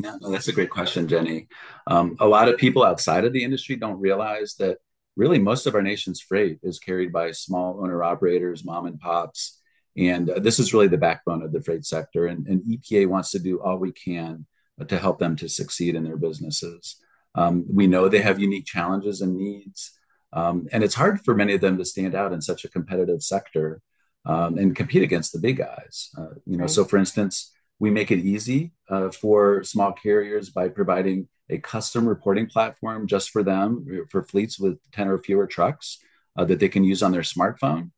Yeah, 0.00 0.16
no, 0.20 0.30
that's 0.30 0.48
a 0.48 0.52
great 0.52 0.70
question, 0.70 1.08
Jenny. 1.08 1.48
Um, 1.86 2.16
a 2.20 2.26
lot 2.26 2.48
of 2.48 2.56
people 2.56 2.84
outside 2.84 3.24
of 3.24 3.32
the 3.32 3.42
industry 3.42 3.76
don't 3.76 4.00
realize 4.00 4.54
that 4.58 4.78
really 5.16 5.38
most 5.38 5.66
of 5.66 5.74
our 5.74 5.82
nation's 5.82 6.20
freight 6.20 6.58
is 6.62 6.78
carried 6.78 7.12
by 7.12 7.32
small 7.32 7.80
owner 7.82 8.04
operators, 8.04 8.64
mom 8.64 8.86
and 8.86 9.00
pops 9.00 9.58
and 9.98 10.30
uh, 10.30 10.38
this 10.38 10.60
is 10.60 10.72
really 10.72 10.86
the 10.86 10.96
backbone 10.96 11.42
of 11.42 11.52
the 11.52 11.62
freight 11.62 11.84
sector. 11.84 12.26
And, 12.26 12.46
and, 12.46 12.62
EPA 12.62 13.08
wants 13.08 13.32
to 13.32 13.40
do 13.40 13.60
all 13.60 13.78
we 13.78 13.92
can 13.92 14.46
to 14.86 14.96
help 14.96 15.18
them 15.18 15.34
to 15.36 15.48
succeed 15.48 15.96
in 15.96 16.04
their 16.04 16.16
businesses. 16.16 16.96
Um, 17.34 17.66
we 17.68 17.88
know 17.88 18.08
they 18.08 18.20
have 18.20 18.38
unique 18.38 18.64
challenges 18.64 19.20
and 19.20 19.36
needs. 19.36 19.98
Um, 20.32 20.68
and 20.70 20.84
it's 20.84 20.94
hard 20.94 21.24
for 21.24 21.34
many 21.34 21.54
of 21.54 21.60
them 21.60 21.78
to 21.78 21.84
stand 21.84 22.14
out 22.14 22.32
in 22.32 22.40
such 22.40 22.64
a 22.64 22.68
competitive 22.68 23.22
sector 23.22 23.80
um, 24.24 24.56
and 24.56 24.76
compete 24.76 25.02
against 25.02 25.32
the 25.32 25.40
big 25.40 25.56
guys. 25.56 26.10
Uh, 26.16 26.34
you 26.46 26.56
know, 26.56 26.62
right. 26.62 26.70
so 26.70 26.84
for 26.84 26.96
instance, 26.96 27.52
we 27.78 27.90
make 27.90 28.10
it 28.10 28.18
easy 28.18 28.72
uh, 28.88 29.10
for 29.10 29.62
small 29.62 29.92
carriers 29.92 30.50
by 30.50 30.68
providing 30.68 31.28
a 31.50 31.58
custom 31.58 32.06
reporting 32.06 32.46
platform 32.46 33.06
just 33.06 33.30
for 33.30 33.42
them 33.42 34.06
for 34.10 34.22
fleets 34.22 34.58
with 34.58 34.78
10 34.92 35.08
or 35.08 35.18
fewer 35.18 35.46
trucks 35.46 35.98
uh, 36.36 36.44
that 36.44 36.58
they 36.58 36.68
can 36.68 36.84
use 36.84 37.02
on 37.02 37.12
their 37.12 37.22
smartphone. 37.22 37.90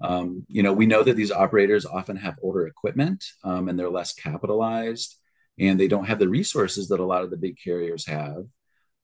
Um, 0.00 0.46
you 0.48 0.62
know, 0.62 0.72
we 0.72 0.86
know 0.86 1.02
that 1.02 1.16
these 1.16 1.30
operators 1.30 1.84
often 1.84 2.16
have 2.16 2.38
older 2.42 2.66
equipment 2.66 3.24
um, 3.44 3.68
and 3.68 3.78
they're 3.78 3.90
less 3.90 4.14
capitalized 4.14 5.16
and 5.58 5.78
they 5.78 5.88
don't 5.88 6.06
have 6.06 6.18
the 6.18 6.28
resources 6.28 6.88
that 6.88 7.00
a 7.00 7.04
lot 7.04 7.22
of 7.22 7.30
the 7.30 7.36
big 7.36 7.56
carriers 7.62 8.06
have. 8.06 8.44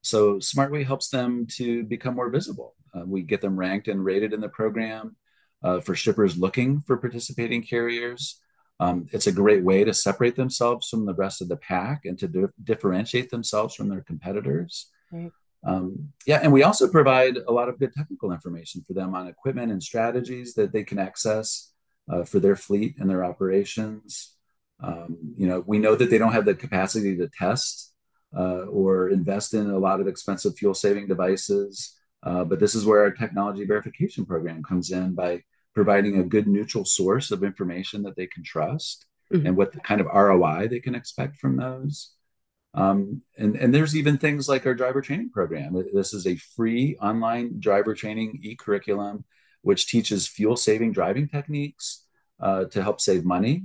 So 0.02 0.36
SmartWay 0.36 0.86
helps 0.86 1.08
them 1.08 1.46
to 1.56 1.84
become 1.84 2.14
more 2.14 2.30
visible. 2.30 2.74
Uh, 2.94 3.04
we 3.04 3.22
get 3.22 3.40
them 3.40 3.58
ranked 3.58 3.88
and 3.88 4.02
rated 4.02 4.32
in 4.32 4.40
the 4.40 4.48
program 4.48 5.16
uh, 5.62 5.80
for 5.80 5.94
shippers 5.94 6.38
looking 6.38 6.80
for 6.80 6.96
participating 6.96 7.62
carriers. 7.62 8.40
Um, 8.78 9.06
it's 9.12 9.26
a 9.26 9.32
great 9.32 9.64
way 9.64 9.84
to 9.84 9.94
separate 9.94 10.36
themselves 10.36 10.88
from 10.88 11.06
the 11.06 11.14
rest 11.14 11.40
of 11.40 11.48
the 11.48 11.56
pack 11.56 12.04
and 12.04 12.18
to 12.18 12.28
di- 12.28 12.52
differentiate 12.62 13.30
themselves 13.30 13.74
from 13.74 13.88
their 13.88 14.02
competitors. 14.02 14.90
Right. 15.10 15.32
Um, 15.64 16.12
yeah, 16.26 16.40
and 16.42 16.52
we 16.52 16.62
also 16.62 16.88
provide 16.88 17.38
a 17.38 17.52
lot 17.52 17.68
of 17.68 17.78
good 17.78 17.92
technical 17.92 18.32
information 18.32 18.84
for 18.86 18.92
them 18.92 19.14
on 19.14 19.26
equipment 19.26 19.72
and 19.72 19.82
strategies 19.82 20.54
that 20.54 20.72
they 20.72 20.84
can 20.84 20.98
access 20.98 21.72
uh, 22.10 22.24
for 22.24 22.38
their 22.38 22.54
fleet 22.54 22.96
and 22.98 23.10
their 23.10 23.24
operations. 23.24 24.34
Um, 24.80 25.16
you 25.36 25.46
know, 25.46 25.64
we 25.66 25.78
know 25.78 25.96
that 25.96 26.10
they 26.10 26.18
don't 26.18 26.32
have 26.32 26.44
the 26.44 26.54
capacity 26.54 27.16
to 27.16 27.28
test 27.28 27.94
uh, 28.36 28.66
or 28.66 29.08
invest 29.08 29.54
in 29.54 29.70
a 29.70 29.78
lot 29.78 30.00
of 30.00 30.06
expensive 30.06 30.56
fuel 30.56 30.74
saving 30.74 31.08
devices, 31.08 31.98
uh, 32.22 32.44
but 32.44 32.60
this 32.60 32.74
is 32.74 32.84
where 32.84 33.00
our 33.00 33.10
technology 33.10 33.64
verification 33.64 34.26
program 34.26 34.62
comes 34.62 34.90
in 34.90 35.14
by 35.14 35.42
providing 35.76 36.18
a 36.18 36.24
good 36.24 36.48
neutral 36.48 36.86
source 36.86 37.30
of 37.30 37.44
information 37.44 38.02
that 38.02 38.16
they 38.16 38.26
can 38.26 38.42
trust 38.42 39.04
mm-hmm. 39.30 39.46
and 39.46 39.56
what 39.58 39.72
the 39.72 39.80
kind 39.80 40.00
of 40.00 40.06
ROI 40.06 40.66
they 40.68 40.80
can 40.80 40.94
expect 40.94 41.36
from 41.36 41.58
those. 41.58 42.12
Um, 42.72 43.20
and, 43.36 43.56
and 43.56 43.74
there's 43.74 43.94
even 43.94 44.16
things 44.16 44.48
like 44.48 44.64
our 44.64 44.74
driver 44.74 45.02
training 45.02 45.30
program. 45.30 45.76
This 45.92 46.14
is 46.14 46.26
a 46.26 46.36
free 46.56 46.96
online 46.96 47.60
driver 47.60 47.94
training 47.94 48.40
e 48.42 48.56
curriculum, 48.56 49.26
which 49.60 49.86
teaches 49.86 50.26
fuel 50.26 50.56
saving 50.56 50.92
driving 50.92 51.28
techniques 51.28 52.06
uh, 52.40 52.64
to 52.64 52.82
help 52.82 52.98
save 53.02 53.26
money. 53.26 53.64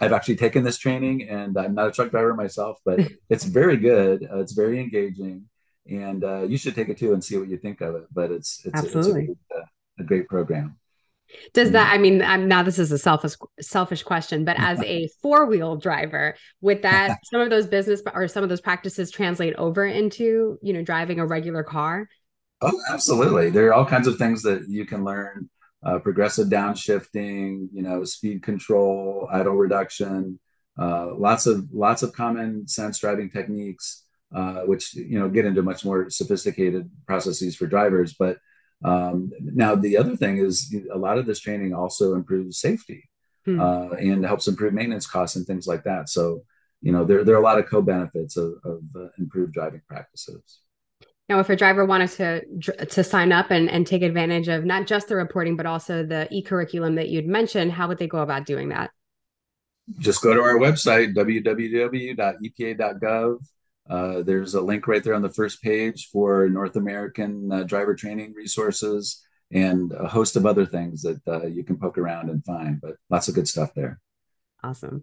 I've 0.00 0.12
actually 0.12 0.36
taken 0.36 0.62
this 0.62 0.78
training 0.78 1.28
and 1.28 1.58
I'm 1.58 1.74
not 1.74 1.88
a 1.88 1.92
truck 1.92 2.12
driver 2.12 2.34
myself, 2.34 2.78
but 2.84 3.00
it's 3.28 3.44
very 3.44 3.76
good. 3.76 4.28
Uh, 4.32 4.38
it's 4.38 4.52
very 4.52 4.78
engaging 4.78 5.48
and 5.90 6.22
uh, 6.22 6.42
you 6.42 6.56
should 6.56 6.76
take 6.76 6.88
it 6.88 6.98
too 6.98 7.12
and 7.12 7.24
see 7.24 7.36
what 7.36 7.48
you 7.48 7.58
think 7.58 7.80
of 7.80 7.96
it. 7.96 8.04
But 8.12 8.30
it's, 8.30 8.64
it's, 8.64 8.78
Absolutely. 8.78 9.24
it's 9.32 9.40
a, 9.98 10.02
a, 10.02 10.04
great 10.04 10.28
program. 10.28 10.78
Does 11.52 11.72
that? 11.72 11.86
Mm-hmm. 11.86 11.94
I 11.94 11.98
mean, 11.98 12.22
I'm 12.22 12.48
now 12.48 12.62
this 12.62 12.78
is 12.78 12.92
a 12.92 12.98
selfish 12.98 13.34
selfish 13.60 14.02
question, 14.02 14.44
but 14.44 14.56
as 14.60 14.80
a 14.82 15.08
four 15.20 15.46
wheel 15.46 15.76
driver, 15.76 16.34
would 16.60 16.82
that 16.82 17.18
some 17.24 17.40
of 17.40 17.50
those 17.50 17.66
business 17.66 18.02
or 18.14 18.28
some 18.28 18.42
of 18.42 18.48
those 18.48 18.60
practices 18.60 19.10
translate 19.10 19.54
over 19.56 19.84
into 19.84 20.58
you 20.62 20.72
know 20.72 20.82
driving 20.82 21.20
a 21.20 21.26
regular 21.26 21.62
car? 21.62 22.08
Oh, 22.60 22.78
absolutely. 22.90 23.50
There 23.50 23.66
are 23.68 23.74
all 23.74 23.86
kinds 23.86 24.06
of 24.06 24.18
things 24.18 24.42
that 24.42 24.68
you 24.68 24.86
can 24.86 25.04
learn: 25.04 25.50
uh, 25.84 25.98
progressive 25.98 26.48
downshifting, 26.48 27.68
you 27.72 27.82
know, 27.82 28.04
speed 28.04 28.42
control, 28.42 29.28
idle 29.32 29.54
reduction, 29.54 30.38
uh, 30.78 31.14
lots 31.14 31.46
of 31.46 31.68
lots 31.72 32.02
of 32.02 32.12
common 32.12 32.66
sense 32.66 32.98
driving 32.98 33.30
techniques, 33.30 34.04
uh, 34.34 34.60
which 34.62 34.94
you 34.94 35.18
know 35.18 35.28
get 35.28 35.44
into 35.44 35.62
much 35.62 35.84
more 35.84 36.08
sophisticated 36.08 36.90
processes 37.06 37.56
for 37.56 37.66
drivers, 37.66 38.14
but 38.14 38.38
um, 38.84 39.32
now, 39.40 39.74
the 39.74 39.96
other 39.96 40.16
thing 40.16 40.38
is 40.38 40.74
a 40.92 40.98
lot 40.98 41.18
of 41.18 41.26
this 41.26 41.40
training 41.40 41.74
also 41.74 42.14
improves 42.14 42.58
safety 42.58 43.08
hmm. 43.44 43.60
uh, 43.60 43.90
and 43.90 44.24
helps 44.24 44.48
improve 44.48 44.72
maintenance 44.72 45.06
costs 45.06 45.36
and 45.36 45.46
things 45.46 45.66
like 45.66 45.84
that. 45.84 46.08
So, 46.08 46.42
you 46.80 46.90
know, 46.92 47.04
there, 47.04 47.22
there 47.24 47.34
are 47.36 47.40
a 47.40 47.44
lot 47.44 47.58
of 47.58 47.66
co 47.68 47.82
benefits 47.82 48.36
of, 48.36 48.54
of 48.64 48.80
uh, 48.96 49.08
improved 49.18 49.52
driving 49.52 49.82
practices. 49.86 50.60
Now, 51.28 51.38
if 51.38 51.48
a 51.48 51.56
driver 51.56 51.84
wanted 51.84 52.10
to 52.10 52.44
to 52.86 53.04
sign 53.04 53.30
up 53.30 53.52
and, 53.52 53.70
and 53.70 53.86
take 53.86 54.02
advantage 54.02 54.48
of 54.48 54.64
not 54.64 54.88
just 54.88 55.06
the 55.08 55.14
reporting, 55.16 55.56
but 55.56 55.66
also 55.66 56.04
the 56.04 56.26
e 56.30 56.42
curriculum 56.42 56.96
that 56.96 57.08
you'd 57.08 57.28
mentioned, 57.28 57.70
how 57.72 57.86
would 57.88 57.98
they 57.98 58.08
go 58.08 58.18
about 58.18 58.44
doing 58.44 58.70
that? 58.70 58.90
Just 59.98 60.22
go 60.22 60.34
to 60.34 60.40
our 60.40 60.56
website, 60.56 61.14
www.epa.gov 61.14 62.16
uh, 63.88 64.22
there's 64.22 64.54
a 64.54 64.60
link 64.60 64.86
right 64.86 65.02
there 65.02 65.14
on 65.14 65.22
the 65.22 65.28
first 65.28 65.62
page 65.62 66.08
for 66.10 66.48
North 66.48 66.76
American 66.76 67.50
uh, 67.50 67.62
driver 67.64 67.94
training 67.94 68.32
resources 68.34 69.22
and 69.50 69.92
a 69.92 70.08
host 70.08 70.36
of 70.36 70.46
other 70.46 70.64
things 70.64 71.02
that 71.02 71.20
uh, 71.28 71.46
you 71.46 71.64
can 71.64 71.76
poke 71.76 71.98
around 71.98 72.30
and 72.30 72.44
find, 72.44 72.80
but 72.80 72.96
lots 73.10 73.28
of 73.28 73.34
good 73.34 73.48
stuff 73.48 73.74
there. 73.74 74.00
Awesome. 74.64 75.02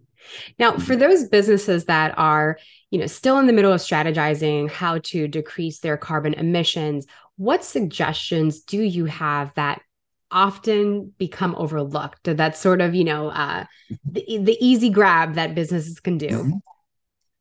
Now, 0.58 0.72
for 0.72 0.94
mm-hmm. 0.94 1.00
those 1.00 1.28
businesses 1.28 1.84
that 1.84 2.14
are, 2.16 2.58
you 2.90 2.98
know, 2.98 3.06
still 3.06 3.38
in 3.38 3.46
the 3.46 3.52
middle 3.52 3.72
of 3.72 3.80
strategizing 3.80 4.70
how 4.70 4.98
to 5.04 5.28
decrease 5.28 5.80
their 5.80 5.98
carbon 5.98 6.32
emissions, 6.34 7.06
what 7.36 7.62
suggestions 7.62 8.62
do 8.62 8.80
you 8.80 9.04
have 9.04 9.52
that 9.54 9.82
often 10.30 11.12
become 11.18 11.54
overlooked? 11.56 12.24
That 12.24 12.56
sort 12.56 12.80
of, 12.80 12.94
you 12.94 13.04
know, 13.04 13.28
uh, 13.28 13.64
the, 14.10 14.38
the 14.38 14.56
easy 14.60 14.88
grab 14.88 15.34
that 15.34 15.54
businesses 15.54 16.00
can 16.00 16.16
do. 16.16 16.60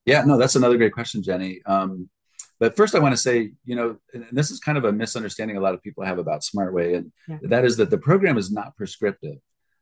Yeah, 0.09 0.23
no, 0.23 0.37
that's 0.37 0.55
another 0.55 0.77
great 0.77 0.93
question, 0.93 1.21
Jenny. 1.21 1.61
Um, 1.65 2.09
but 2.59 2.75
first, 2.75 2.95
I 2.95 2.99
want 2.99 3.13
to 3.13 3.21
say, 3.21 3.51
you 3.63 3.75
know, 3.75 3.97
and 4.13 4.25
this 4.31 4.51
is 4.51 4.59
kind 4.59 4.77
of 4.77 4.83
a 4.83 4.91
misunderstanding 4.91 5.55
a 5.55 5.61
lot 5.61 5.73
of 5.73 5.81
people 5.81 6.03
have 6.03 6.19
about 6.19 6.41
SmartWay, 6.41 6.97
and 6.97 7.11
yeah. 7.27 7.37
that 7.43 7.63
is 7.63 7.77
that 7.77 7.89
the 7.89 7.97
program 7.97 8.37
is 8.37 8.51
not 8.51 8.75
prescriptive. 8.75 9.37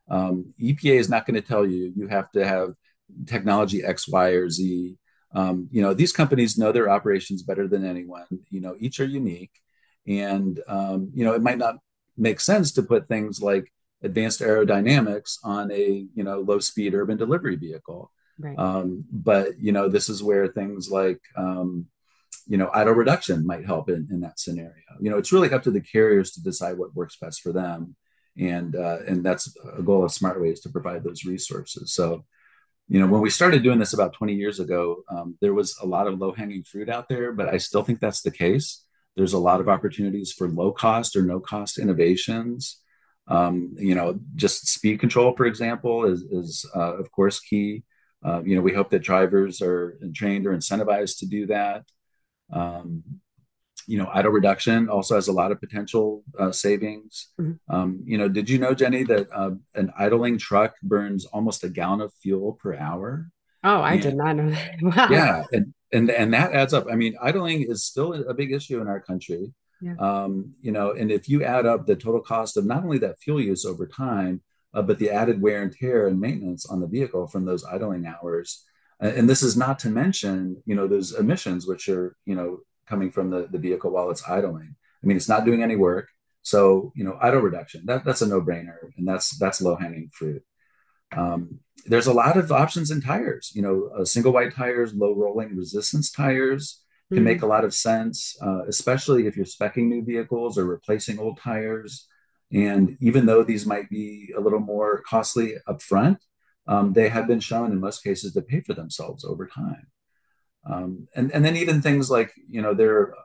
Um, 0.09 0.53
EPA 0.61 0.99
is 0.99 1.09
not 1.09 1.25
going 1.25 1.41
to 1.41 1.47
tell 1.47 1.65
you 1.65 1.91
you 1.95 2.07
have 2.07 2.31
to 2.31 2.45
have 2.45 2.73
technology 3.25 3.83
X, 3.83 4.07
Y, 4.07 4.29
or 4.29 4.49
Z. 4.49 4.97
Um, 5.33 5.67
you 5.71 5.81
know, 5.81 5.93
these 5.93 6.13
companies 6.13 6.57
know 6.57 6.71
their 6.71 6.89
operations 6.89 7.41
better 7.41 7.67
than 7.67 7.85
anyone. 7.85 8.27
You 8.49 8.61
know, 8.61 8.75
each 8.79 8.99
are 8.99 9.05
unique, 9.05 9.51
and 10.05 10.59
um, 10.67 11.11
you 11.15 11.25
know, 11.25 11.33
it 11.33 11.41
might 11.41 11.57
not 11.57 11.77
make 12.17 12.39
sense 12.39 12.71
to 12.73 12.83
put 12.83 13.07
things 13.07 13.41
like 13.41 13.71
advanced 14.03 14.41
aerodynamics 14.41 15.39
on 15.43 15.71
a 15.71 16.05
you 16.13 16.23
know 16.23 16.41
low 16.41 16.59
speed 16.59 16.93
urban 16.93 17.17
delivery 17.17 17.55
vehicle 17.55 18.11
Right. 18.39 18.57
Um, 18.57 19.05
but 19.11 19.59
you 19.59 19.71
know, 19.71 19.89
this 19.89 20.09
is 20.09 20.21
where 20.21 20.47
things 20.47 20.89
like 20.91 21.21
um, 21.35 21.87
you 22.47 22.57
know 22.57 22.69
idle 22.73 22.93
reduction 22.93 23.45
might 23.45 23.65
help 23.65 23.89
in, 23.89 24.07
in 24.11 24.21
that 24.21 24.39
scenario. 24.39 24.73
You 24.99 25.09
know, 25.09 25.17
it's 25.17 25.31
really 25.31 25.51
up 25.51 25.63
to 25.63 25.71
the 25.71 25.81
carriers 25.81 26.31
to 26.31 26.43
decide 26.43 26.77
what 26.77 26.95
works 26.95 27.17
best 27.19 27.41
for 27.41 27.51
them, 27.51 27.95
and 28.37 28.75
uh, 28.75 28.99
and 29.07 29.23
that's 29.23 29.55
a 29.77 29.81
goal 29.81 30.03
of 30.03 30.11
SmartWays 30.11 30.61
to 30.63 30.69
provide 30.69 31.03
those 31.03 31.25
resources. 31.25 31.93
So, 31.93 32.25
you 32.87 32.99
know, 32.99 33.07
when 33.07 33.21
we 33.21 33.29
started 33.29 33.63
doing 33.63 33.79
this 33.79 33.93
about 33.93 34.13
20 34.13 34.33
years 34.33 34.59
ago, 34.59 35.03
um, 35.09 35.37
there 35.41 35.53
was 35.53 35.77
a 35.81 35.85
lot 35.85 36.07
of 36.07 36.19
low 36.19 36.31
hanging 36.31 36.63
fruit 36.63 36.89
out 36.89 37.09
there, 37.09 37.31
but 37.33 37.49
I 37.49 37.57
still 37.57 37.83
think 37.83 37.99
that's 37.99 38.21
the 38.21 38.31
case. 38.31 38.83
There's 39.15 39.33
a 39.33 39.39
lot 39.39 39.59
of 39.59 39.67
opportunities 39.67 40.31
for 40.31 40.47
low 40.47 40.71
cost 40.71 41.15
or 41.15 41.23
no 41.23 41.39
cost 41.39 41.79
innovations. 41.79 42.81
Um, 43.27 43.75
you 43.77 43.95
know, 43.95 44.19
just 44.35 44.67
speed 44.67 44.99
control, 44.99 45.35
for 45.35 45.45
example, 45.45 46.05
is, 46.05 46.21
is 46.21 46.69
uh, 46.75 46.95
of 46.97 47.11
course 47.11 47.39
key. 47.39 47.83
Uh, 48.23 48.41
you 48.43 48.55
know, 48.55 48.61
we 48.61 48.73
hope 48.73 48.89
that 48.89 48.99
drivers 48.99 49.61
are 49.61 49.97
trained 50.13 50.47
or 50.47 50.55
incentivized 50.55 51.19
to 51.19 51.25
do 51.25 51.45
that. 51.47 51.85
Um, 52.51 53.03
you 53.87 53.97
know, 53.97 54.09
idle 54.13 54.31
reduction 54.31 54.89
also 54.89 55.15
has 55.15 55.29
a 55.29 55.33
lot 55.33 55.51
of 55.51 55.61
potential 55.61 56.23
uh, 56.37 56.51
savings. 56.51 57.29
Mm-hmm. 57.39 57.73
Um, 57.73 58.03
you 58.05 58.17
know, 58.17 58.27
did 58.27 58.49
you 58.49 58.59
know, 58.59 58.73
Jenny, 58.73 59.03
that 59.03 59.27
uh, 59.33 59.51
an 59.75 59.93
idling 59.97 60.37
truck 60.37 60.75
burns 60.83 61.25
almost 61.25 61.63
a 61.63 61.69
gallon 61.69 62.01
of 62.01 62.13
fuel 62.21 62.53
per 62.53 62.75
hour? 62.75 63.29
Oh, 63.63 63.79
I 63.79 63.93
and, 63.93 64.01
did 64.01 64.15
not 64.15 64.35
know 64.35 64.49
that. 64.49 64.71
Wow. 64.81 65.07
Yeah, 65.09 65.43
and 65.53 65.73
and 65.93 66.09
and 66.09 66.33
that 66.33 66.53
adds 66.53 66.73
up. 66.73 66.87
I 66.91 66.95
mean, 66.95 67.15
idling 67.21 67.61
is 67.61 67.83
still 67.83 68.13
a 68.13 68.33
big 68.33 68.51
issue 68.51 68.81
in 68.81 68.87
our 68.87 68.99
country. 68.99 69.53
Yeah. 69.81 69.95
Um, 69.99 70.55
you 70.61 70.71
know, 70.71 70.91
and 70.91 71.11
if 71.11 71.29
you 71.29 71.43
add 71.43 71.65
up 71.65 71.85
the 71.85 71.95
total 71.95 72.21
cost 72.21 72.57
of 72.57 72.65
not 72.65 72.83
only 72.83 72.97
that 72.99 73.19
fuel 73.19 73.39
use 73.39 73.63
over 73.63 73.85
time, 73.87 74.41
uh, 74.77 74.83
but 74.87 74.99
the 74.99 75.09
added 75.09 75.41
wear 75.41 75.59
and 75.63 75.73
tear 75.75 76.07
and 76.07 76.21
maintenance 76.27 76.63
on 76.71 76.79
the 76.79 76.91
vehicle 76.97 77.25
from 77.27 77.43
those 77.45 77.65
idling 77.65 78.05
hours. 78.05 78.63
And 78.99 79.27
this 79.29 79.43
is 79.43 79.55
not 79.63 79.77
to 79.79 79.89
mention, 79.89 80.39
you 80.69 80.75
know, 80.77 80.87
those 80.87 81.09
emissions 81.23 81.61
which 81.69 81.83
are, 81.89 82.15
you 82.29 82.35
know, 82.37 82.49
coming 82.91 83.11
from 83.15 83.29
the, 83.31 83.47
the 83.53 83.63
vehicle 83.67 83.91
while 83.91 84.09
it's 84.11 84.27
idling. 84.27 84.71
I 85.01 85.03
mean, 85.07 85.17
it's 85.17 85.29
not 85.33 85.45
doing 85.45 85.61
any 85.63 85.75
work. 85.75 86.07
So, 86.41 86.61
you 86.95 87.03
know, 87.05 87.15
idle 87.27 87.41
reduction, 87.41 87.81
that, 87.85 88.05
that's 88.05 88.23
a 88.25 88.27
no-brainer. 88.27 88.79
And 88.97 89.07
that's 89.07 89.27
that's 89.41 89.61
low-hanging 89.67 90.09
fruit. 90.13 90.43
Um, 91.11 91.59
there's 91.85 92.07
a 92.07 92.19
lot 92.23 92.37
of 92.37 92.51
options 92.51 92.91
in 92.91 93.01
tires. 93.01 93.51
You 93.55 93.63
know, 93.65 93.77
uh, 93.95 94.05
single 94.05 94.33
wide 94.37 94.53
tires, 94.53 94.93
low 94.93 95.13
rolling 95.23 95.51
resistance 95.55 96.07
tires 96.11 96.63
can 97.09 97.17
mm-hmm. 97.17 97.25
make 97.31 97.41
a 97.43 97.51
lot 97.55 97.65
of 97.65 97.73
sense, 97.73 98.37
uh, 98.45 98.63
especially 98.73 99.21
if 99.27 99.33
you're 99.37 99.55
specing 99.57 99.87
new 99.89 100.03
vehicles 100.03 100.57
or 100.57 100.65
replacing 100.65 101.17
old 101.19 101.37
tires. 101.49 102.07
And 102.51 102.97
even 103.01 103.25
though 103.25 103.43
these 103.43 103.65
might 103.65 103.89
be 103.89 104.33
a 104.35 104.39
little 104.39 104.59
more 104.59 105.03
costly 105.07 105.55
upfront, 105.67 106.19
um, 106.67 106.93
they 106.93 107.09
have 107.09 107.27
been 107.27 107.39
shown 107.39 107.71
in 107.71 107.79
most 107.79 108.03
cases 108.03 108.33
to 108.33 108.41
pay 108.41 108.61
for 108.61 108.73
themselves 108.73 109.25
over 109.25 109.47
time. 109.47 109.87
Um, 110.65 111.07
and, 111.15 111.31
and 111.31 111.45
then 111.45 111.55
even 111.55 111.81
things 111.81 112.11
like, 112.11 112.33
you 112.49 112.61
know, 112.61 112.73
there 112.73 112.97
are 112.97 113.15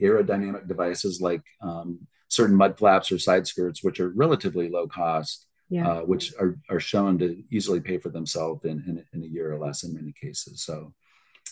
aerodynamic 0.00 0.66
devices 0.66 1.20
like 1.20 1.42
um, 1.60 2.06
certain 2.28 2.56
mud 2.56 2.78
flaps 2.78 3.12
or 3.12 3.18
side 3.18 3.46
skirts, 3.46 3.82
which 3.84 4.00
are 4.00 4.10
relatively 4.10 4.68
low 4.70 4.86
cost, 4.86 5.46
yeah. 5.68 5.86
uh, 5.86 6.00
which 6.02 6.32
are, 6.38 6.58
are 6.70 6.80
shown 6.80 7.18
to 7.18 7.42
easily 7.50 7.80
pay 7.80 7.98
for 7.98 8.08
themselves 8.08 8.64
in, 8.64 8.82
in, 8.86 9.04
in 9.12 9.22
a 9.24 9.26
year 9.26 9.52
or 9.52 9.58
less 9.58 9.84
in 9.84 9.94
many 9.94 10.12
cases. 10.12 10.62
So 10.62 10.94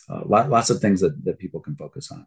uh, 0.08 0.22
lot, 0.24 0.48
lots 0.48 0.70
of 0.70 0.80
things 0.80 1.00
that, 1.00 1.22
that 1.24 1.38
people 1.38 1.60
can 1.60 1.76
focus 1.76 2.10
on. 2.10 2.26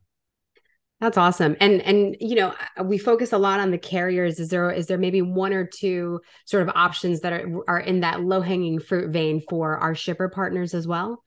That's 1.02 1.18
awesome. 1.18 1.58
And 1.60 1.82
and 1.82 2.16
you 2.20 2.36
know, 2.36 2.54
uh, 2.80 2.84
we 2.84 3.00
focus 3.00 3.34
a 3.34 3.38
lot 3.40 3.60
on 3.60 3.72
the 3.72 3.80
carriers. 3.80 4.40
Is 4.40 4.50
there 4.50 4.70
is 4.70 4.86
there 4.86 5.00
maybe 5.00 5.24
one 5.24 5.52
or 5.52 5.66
two 5.66 6.22
sort 6.46 6.62
of 6.62 6.70
options 6.76 7.22
that 7.22 7.34
are 7.34 7.50
are 7.68 7.80
in 7.80 8.02
that 8.02 8.22
low-hanging 8.22 8.80
fruit 8.80 9.10
vein 9.10 9.42
for 9.50 9.78
our 9.78 9.96
shipper 9.96 10.30
partners 10.30 10.76
as 10.76 10.86
well? 10.86 11.24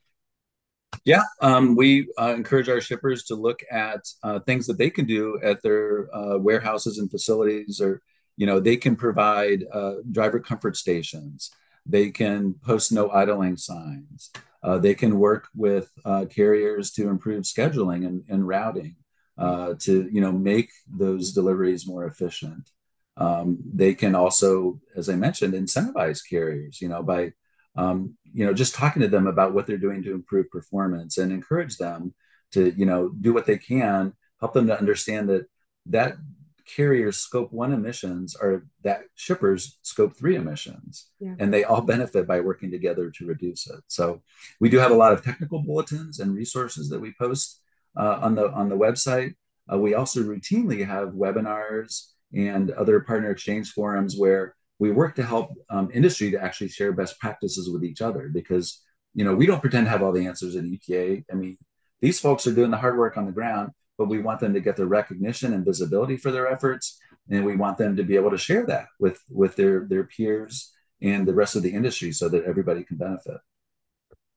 Yeah, 1.04 1.24
um, 1.40 1.74
we 1.74 2.06
uh, 2.16 2.34
encourage 2.36 2.68
our 2.68 2.80
shippers 2.80 3.24
to 3.24 3.34
look 3.34 3.64
at 3.68 3.98
uh, 4.22 4.38
things 4.38 4.68
that 4.68 4.78
they 4.78 4.90
can 4.90 5.06
do 5.06 5.40
at 5.42 5.60
their 5.62 6.08
uh, 6.14 6.38
warehouses 6.38 6.98
and 6.98 7.10
facilities, 7.10 7.80
or 7.80 8.00
you 8.36 8.46
know, 8.46 8.60
they 8.60 8.76
can 8.76 8.94
provide 8.94 9.64
uh, 9.72 9.94
driver 10.12 10.38
comfort 10.38 10.76
stations. 10.76 11.50
They 11.84 12.12
can 12.12 12.54
post 12.62 12.92
no 12.92 13.10
idling 13.10 13.56
signs. 13.56 14.30
Uh, 14.62 14.78
they 14.78 14.94
can 14.94 15.18
work 15.18 15.48
with 15.54 15.90
carriers 16.30 16.92
to 16.92 17.08
improve 17.08 17.42
scheduling 17.42 18.06
and, 18.06 18.22
and 18.28 18.46
routing 18.48 18.96
uh, 19.36 19.74
to 19.80 20.08
you 20.12 20.20
know 20.20 20.32
make 20.32 20.70
those 20.88 21.32
deliveries 21.32 21.86
more 21.86 22.06
efficient. 22.06 22.70
Um, 23.16 23.58
they 23.72 23.94
can 23.94 24.14
also, 24.14 24.80
as 24.96 25.08
I 25.08 25.16
mentioned, 25.16 25.54
incentivize 25.54 26.20
carriers. 26.28 26.80
You 26.80 26.88
know 26.88 27.02
by 27.02 27.32
um, 27.76 28.16
you 28.32 28.46
know 28.46 28.54
just 28.54 28.74
talking 28.74 29.02
to 29.02 29.08
them 29.08 29.26
about 29.26 29.54
what 29.54 29.66
they're 29.66 29.76
doing 29.76 30.02
to 30.04 30.12
improve 30.12 30.50
performance 30.50 31.18
and 31.18 31.32
encourage 31.32 31.76
them 31.76 32.14
to 32.52 32.72
you 32.76 32.86
know 32.86 33.08
do 33.08 33.32
what 33.32 33.46
they 33.46 33.58
can, 33.58 34.12
help 34.40 34.52
them 34.52 34.66
to 34.68 34.78
understand 34.78 35.28
that 35.28 35.46
that 35.86 36.16
carriers 36.64 37.18
scope 37.18 37.52
one 37.52 37.72
emissions 37.72 38.34
are 38.34 38.64
that 38.82 39.02
shippers 39.14 39.78
scope 39.82 40.16
three 40.16 40.34
emissions 40.34 41.08
yeah. 41.20 41.34
and 41.38 41.52
they 41.52 41.62
all 41.62 41.82
benefit 41.82 42.26
by 42.26 42.40
working 42.40 42.70
together 42.70 43.10
to 43.10 43.26
reduce 43.26 43.66
it 43.68 43.80
so 43.86 44.22
we 44.60 44.70
do 44.70 44.78
have 44.78 44.90
a 44.90 44.96
lot 44.96 45.12
of 45.12 45.22
technical 45.22 45.62
bulletins 45.62 46.20
and 46.20 46.34
resources 46.34 46.88
that 46.88 47.00
we 47.00 47.12
post 47.18 47.60
uh, 47.96 48.18
on 48.22 48.34
the 48.34 48.50
on 48.52 48.68
the 48.68 48.76
website. 48.76 49.34
Uh, 49.72 49.78
we 49.78 49.94
also 49.94 50.20
routinely 50.20 50.86
have 50.86 51.10
webinars 51.10 52.08
and 52.34 52.70
other 52.72 53.00
partner 53.00 53.30
exchange 53.30 53.72
forums 53.72 54.16
where 54.16 54.54
we 54.78 54.90
work 54.90 55.14
to 55.14 55.22
help 55.22 55.50
um, 55.70 55.88
industry 55.94 56.30
to 56.30 56.42
actually 56.42 56.68
share 56.68 56.92
best 56.92 57.18
practices 57.18 57.70
with 57.70 57.84
each 57.84 58.02
other 58.02 58.28
because 58.28 58.82
you 59.14 59.24
know 59.24 59.34
we 59.34 59.46
don't 59.46 59.60
pretend 59.60 59.86
to 59.86 59.90
have 59.90 60.02
all 60.02 60.12
the 60.12 60.26
answers 60.26 60.56
in 60.56 60.70
EPA. 60.70 61.24
I 61.30 61.34
mean, 61.34 61.56
these 62.00 62.20
folks 62.20 62.46
are 62.46 62.54
doing 62.54 62.70
the 62.70 62.76
hard 62.76 62.98
work 62.98 63.16
on 63.16 63.26
the 63.26 63.32
ground, 63.32 63.70
but 63.96 64.08
we 64.08 64.18
want 64.18 64.40
them 64.40 64.54
to 64.54 64.60
get 64.60 64.76
the 64.76 64.86
recognition 64.86 65.52
and 65.52 65.64
visibility 65.64 66.16
for 66.16 66.30
their 66.30 66.48
efforts, 66.48 66.98
and 67.30 67.44
we 67.44 67.56
want 67.56 67.78
them 67.78 67.96
to 67.96 68.02
be 68.02 68.16
able 68.16 68.30
to 68.30 68.38
share 68.38 68.66
that 68.66 68.86
with 68.98 69.20
with 69.30 69.56
their 69.56 69.86
their 69.88 70.04
peers 70.04 70.72
and 71.00 71.26
the 71.26 71.34
rest 71.34 71.56
of 71.56 71.62
the 71.62 71.72
industry 71.72 72.12
so 72.12 72.28
that 72.28 72.44
everybody 72.44 72.82
can 72.82 72.96
benefit 72.96 73.38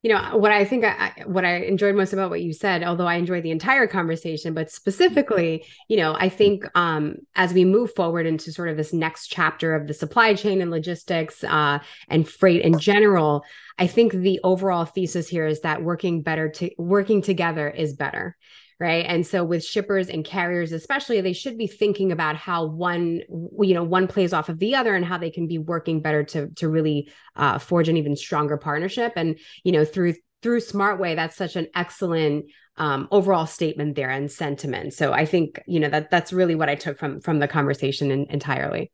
you 0.07 0.13
know 0.13 0.37
what 0.37 0.53
i 0.53 0.63
think 0.63 0.85
I, 0.85 1.11
what 1.25 1.43
i 1.43 1.57
enjoyed 1.57 1.93
most 1.93 2.13
about 2.13 2.29
what 2.29 2.41
you 2.41 2.53
said 2.53 2.81
although 2.81 3.07
i 3.07 3.15
enjoyed 3.15 3.43
the 3.43 3.51
entire 3.51 3.87
conversation 3.87 4.53
but 4.53 4.71
specifically 4.71 5.65
you 5.89 5.97
know 5.97 6.15
i 6.17 6.29
think 6.29 6.63
um, 6.75 7.15
as 7.35 7.53
we 7.53 7.65
move 7.65 7.93
forward 7.93 8.25
into 8.25 8.53
sort 8.53 8.69
of 8.69 8.77
this 8.77 8.93
next 8.93 9.27
chapter 9.27 9.75
of 9.75 9.85
the 9.85 9.93
supply 9.93 10.33
chain 10.33 10.61
and 10.61 10.71
logistics 10.71 11.43
uh, 11.43 11.79
and 12.07 12.29
freight 12.29 12.61
in 12.61 12.79
general 12.79 13.43
i 13.77 13.85
think 13.85 14.13
the 14.13 14.39
overall 14.45 14.85
thesis 14.85 15.27
here 15.27 15.45
is 15.45 15.59
that 15.59 15.83
working 15.83 16.21
better 16.21 16.47
to 16.47 16.71
working 16.77 17.21
together 17.21 17.69
is 17.69 17.91
better 17.91 18.37
right? 18.79 19.05
And 19.07 19.25
so 19.25 19.43
with 19.43 19.65
shippers 19.65 20.09
and 20.09 20.23
carriers 20.23 20.71
especially 20.71 21.19
they 21.21 21.33
should 21.33 21.57
be 21.57 21.67
thinking 21.67 22.11
about 22.11 22.35
how 22.35 22.65
one 22.65 23.21
you 23.61 23.73
know 23.73 23.83
one 23.83 24.07
plays 24.07 24.33
off 24.33 24.49
of 24.49 24.59
the 24.59 24.75
other 24.75 24.95
and 24.95 25.05
how 25.05 25.17
they 25.17 25.31
can 25.31 25.47
be 25.47 25.57
working 25.57 26.01
better 26.01 26.23
to 26.23 26.49
to 26.55 26.69
really 26.69 27.09
uh, 27.35 27.57
forge 27.57 27.89
an 27.89 27.97
even 27.97 28.15
stronger 28.15 28.57
partnership. 28.57 29.13
And 29.15 29.39
you 29.63 29.71
know 29.71 29.85
through 29.85 30.15
through 30.43 30.59
SmartWay 30.59 31.15
that's 31.15 31.35
such 31.35 31.55
an 31.55 31.67
excellent 31.75 32.45
um, 32.75 33.07
overall 33.09 33.47
statement 33.47 33.95
there 33.95 34.11
and 34.11 34.31
sentiment. 34.31 34.93
So 34.93 35.11
i 35.11 35.25
think 35.25 35.61
you 35.65 35.79
know 35.79 35.89
that 35.89 36.11
that's 36.11 36.31
really 36.31 36.55
what 36.55 36.69
i 36.69 36.75
took 36.75 36.99
from 36.99 37.21
from 37.21 37.39
the 37.39 37.47
conversation 37.47 38.11
in, 38.11 38.27
entirely. 38.29 38.91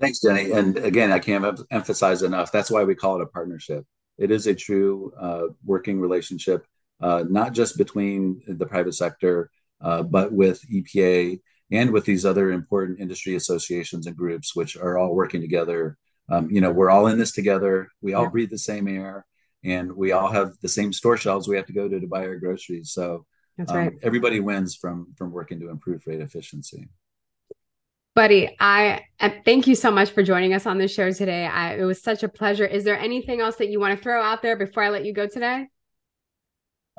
Thanks 0.00 0.20
jenny. 0.20 0.52
And 0.52 0.78
again 0.78 1.10
i 1.10 1.18
can't 1.18 1.60
emphasize 1.70 2.22
enough 2.22 2.52
that's 2.52 2.70
why 2.70 2.84
we 2.84 2.94
call 2.94 3.16
it 3.16 3.22
a 3.22 3.26
partnership. 3.26 3.84
It 4.18 4.30
is 4.30 4.46
a 4.46 4.54
true 4.54 5.12
uh, 5.18 5.46
working 5.64 5.98
relationship 5.98 6.66
uh, 7.02 7.24
not 7.28 7.52
just 7.52 7.76
between 7.76 8.40
the 8.46 8.66
private 8.66 8.94
sector, 8.94 9.50
uh, 9.80 10.02
but 10.02 10.32
with 10.32 10.64
EPA 10.70 11.40
and 11.70 11.90
with 11.90 12.04
these 12.04 12.24
other 12.24 12.52
important 12.52 13.00
industry 13.00 13.34
associations 13.34 14.06
and 14.06 14.16
groups, 14.16 14.54
which 14.54 14.76
are 14.76 14.96
all 14.98 15.14
working 15.14 15.40
together. 15.40 15.96
Um, 16.30 16.50
you 16.50 16.60
know, 16.60 16.70
we're 16.70 16.90
all 16.90 17.08
in 17.08 17.18
this 17.18 17.32
together. 17.32 17.88
We 18.00 18.14
all 18.14 18.24
yeah. 18.24 18.30
breathe 18.30 18.50
the 18.50 18.58
same 18.58 18.86
air, 18.86 19.26
and 19.64 19.92
we 19.92 20.12
all 20.12 20.28
have 20.28 20.52
the 20.60 20.68
same 20.68 20.92
store 20.92 21.16
shelves 21.16 21.48
we 21.48 21.56
have 21.56 21.66
to 21.66 21.72
go 21.72 21.88
to 21.88 21.98
to 21.98 22.06
buy 22.06 22.26
our 22.26 22.36
groceries. 22.36 22.92
So 22.92 23.26
that's 23.58 23.72
um, 23.72 23.76
right. 23.76 23.92
Everybody 24.02 24.38
wins 24.40 24.76
from 24.76 25.14
from 25.16 25.32
working 25.32 25.60
to 25.60 25.70
improve 25.70 26.02
freight 26.02 26.20
efficiency. 26.20 26.88
Buddy, 28.14 28.54
I 28.60 29.06
thank 29.46 29.66
you 29.66 29.74
so 29.74 29.90
much 29.90 30.10
for 30.10 30.22
joining 30.22 30.52
us 30.52 30.66
on 30.66 30.76
the 30.76 30.86
show 30.86 31.10
today. 31.10 31.46
I, 31.46 31.76
it 31.76 31.84
was 31.84 32.02
such 32.02 32.22
a 32.22 32.28
pleasure. 32.28 32.66
Is 32.66 32.84
there 32.84 32.98
anything 32.98 33.40
else 33.40 33.56
that 33.56 33.70
you 33.70 33.80
want 33.80 33.96
to 33.96 34.02
throw 34.02 34.22
out 34.22 34.42
there 34.42 34.54
before 34.54 34.82
I 34.82 34.90
let 34.90 35.06
you 35.06 35.14
go 35.14 35.26
today? 35.26 35.68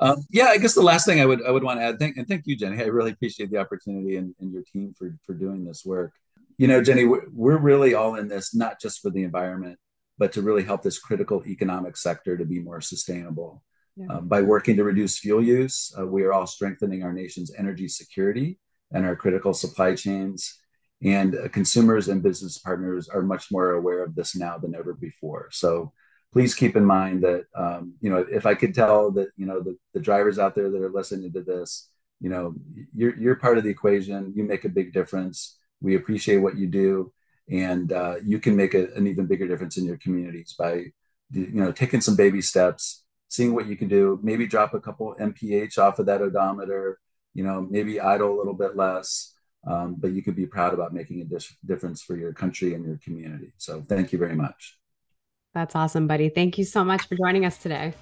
Um, 0.00 0.16
yeah, 0.30 0.46
I 0.46 0.58
guess 0.58 0.74
the 0.74 0.82
last 0.82 1.06
thing 1.06 1.20
I 1.20 1.26
would 1.26 1.44
I 1.46 1.50
would 1.50 1.62
want 1.62 1.78
to 1.80 1.84
add, 1.84 1.98
thank 1.98 2.16
and 2.16 2.26
thank 2.26 2.46
you, 2.46 2.56
Jenny. 2.56 2.82
I 2.82 2.86
really 2.86 3.12
appreciate 3.12 3.50
the 3.50 3.58
opportunity 3.58 4.16
and, 4.16 4.34
and 4.40 4.52
your 4.52 4.62
team 4.62 4.92
for 4.98 5.16
for 5.24 5.34
doing 5.34 5.64
this 5.64 5.84
work. 5.84 6.12
You 6.58 6.68
know, 6.68 6.82
Jenny, 6.82 7.04
we're, 7.04 7.26
we're 7.32 7.58
really 7.58 7.94
all 7.94 8.14
in 8.14 8.28
this 8.28 8.54
not 8.54 8.80
just 8.80 9.00
for 9.00 9.10
the 9.10 9.24
environment, 9.24 9.78
but 10.18 10.32
to 10.32 10.42
really 10.42 10.64
help 10.64 10.82
this 10.82 10.98
critical 10.98 11.44
economic 11.46 11.96
sector 11.96 12.36
to 12.36 12.44
be 12.44 12.60
more 12.60 12.80
sustainable. 12.80 13.62
Yeah. 13.96 14.06
Um, 14.10 14.28
by 14.28 14.42
working 14.42 14.76
to 14.76 14.84
reduce 14.84 15.18
fuel 15.18 15.42
use, 15.42 15.94
uh, 15.98 16.06
we 16.06 16.24
are 16.24 16.32
all 16.32 16.46
strengthening 16.46 17.04
our 17.04 17.12
nation's 17.12 17.52
energy 17.56 17.86
security 17.86 18.58
and 18.92 19.04
our 19.04 19.14
critical 19.14 19.54
supply 19.54 19.94
chains. 19.94 20.60
And 21.02 21.36
uh, 21.36 21.48
consumers 21.48 22.08
and 22.08 22.22
business 22.22 22.58
partners 22.58 23.08
are 23.08 23.22
much 23.22 23.52
more 23.52 23.72
aware 23.72 24.02
of 24.02 24.14
this 24.14 24.34
now 24.34 24.58
than 24.58 24.74
ever 24.74 24.94
before. 24.94 25.48
So 25.52 25.92
please 26.34 26.52
keep 26.52 26.74
in 26.74 26.84
mind 26.84 27.22
that 27.22 27.44
um, 27.54 27.94
you 28.00 28.10
know 28.10 28.26
if 28.30 28.44
I 28.44 28.54
could 28.56 28.74
tell 28.74 29.12
that 29.12 29.28
you 29.36 29.46
know 29.46 29.60
the, 29.60 29.78
the 29.94 30.00
drivers 30.00 30.38
out 30.38 30.54
there 30.56 30.68
that 30.68 30.82
are 30.82 30.90
listening 30.90 31.32
to 31.32 31.42
this, 31.42 31.88
you 32.20 32.28
know, 32.28 32.54
you're 32.94 33.16
you're 33.16 33.36
part 33.36 33.56
of 33.56 33.64
the 33.64 33.70
equation. 33.70 34.32
You 34.34 34.42
make 34.42 34.64
a 34.64 34.68
big 34.68 34.92
difference. 34.92 35.58
We 35.80 35.94
appreciate 35.94 36.38
what 36.38 36.58
you 36.58 36.66
do, 36.66 37.12
and 37.48 37.92
uh, 37.92 38.16
you 38.24 38.40
can 38.40 38.56
make 38.56 38.74
a, 38.74 38.92
an 38.94 39.06
even 39.06 39.26
bigger 39.26 39.46
difference 39.46 39.76
in 39.76 39.84
your 39.84 39.98
communities 39.98 40.54
by 40.58 40.72
you 41.30 41.60
know 41.62 41.70
taking 41.70 42.00
some 42.00 42.16
baby 42.16 42.42
steps, 42.42 43.04
seeing 43.28 43.54
what 43.54 43.66
you 43.66 43.76
can 43.76 43.88
do. 43.88 44.18
Maybe 44.22 44.46
drop 44.46 44.74
a 44.74 44.80
couple 44.80 45.14
mph 45.20 45.78
off 45.78 46.00
of 46.00 46.06
that 46.06 46.20
odometer. 46.20 46.98
You 47.32 47.44
know, 47.44 47.66
maybe 47.70 48.00
idle 48.00 48.34
a 48.34 48.38
little 48.38 48.54
bit 48.54 48.76
less. 48.76 49.30
Um, 49.66 49.96
but 49.98 50.12
you 50.12 50.22
could 50.22 50.36
be 50.36 50.46
proud 50.46 50.74
about 50.74 50.92
making 50.92 51.22
a 51.22 51.66
difference 51.66 52.02
for 52.02 52.16
your 52.16 52.34
country 52.34 52.74
and 52.74 52.84
your 52.84 52.98
community. 53.02 53.54
So 53.56 53.80
thank 53.80 54.12
you 54.12 54.18
very 54.18 54.36
much. 54.36 54.76
That's 55.54 55.74
awesome, 55.76 56.06
buddy. 56.06 56.28
Thank 56.28 56.58
you 56.58 56.64
so 56.64 56.84
much 56.84 57.06
for 57.06 57.14
joining 57.14 57.46
us 57.46 57.56
today. 57.58 57.94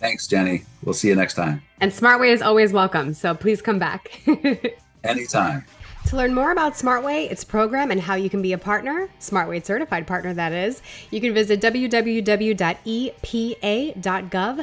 Thanks, 0.00 0.26
Jenny. 0.26 0.64
We'll 0.82 0.94
see 0.94 1.08
you 1.08 1.14
next 1.14 1.34
time. 1.34 1.62
And 1.80 1.92
SmartWay 1.92 2.32
is 2.32 2.42
always 2.42 2.72
welcome, 2.72 3.14
so 3.14 3.34
please 3.34 3.62
come 3.62 3.78
back. 3.78 4.20
Anytime. 5.04 5.64
To 6.06 6.16
learn 6.16 6.34
more 6.34 6.52
about 6.52 6.74
SmartWay, 6.74 7.30
its 7.30 7.44
program, 7.44 7.90
and 7.90 8.00
how 8.00 8.14
you 8.14 8.30
can 8.30 8.40
be 8.40 8.52
a 8.52 8.58
partner, 8.58 9.08
SmartWay 9.20 9.64
certified 9.64 10.06
partner 10.06 10.32
that 10.34 10.52
is, 10.52 10.80
you 11.10 11.20
can 11.20 11.34
visit 11.34 11.60
www.epa.gov 11.60 12.20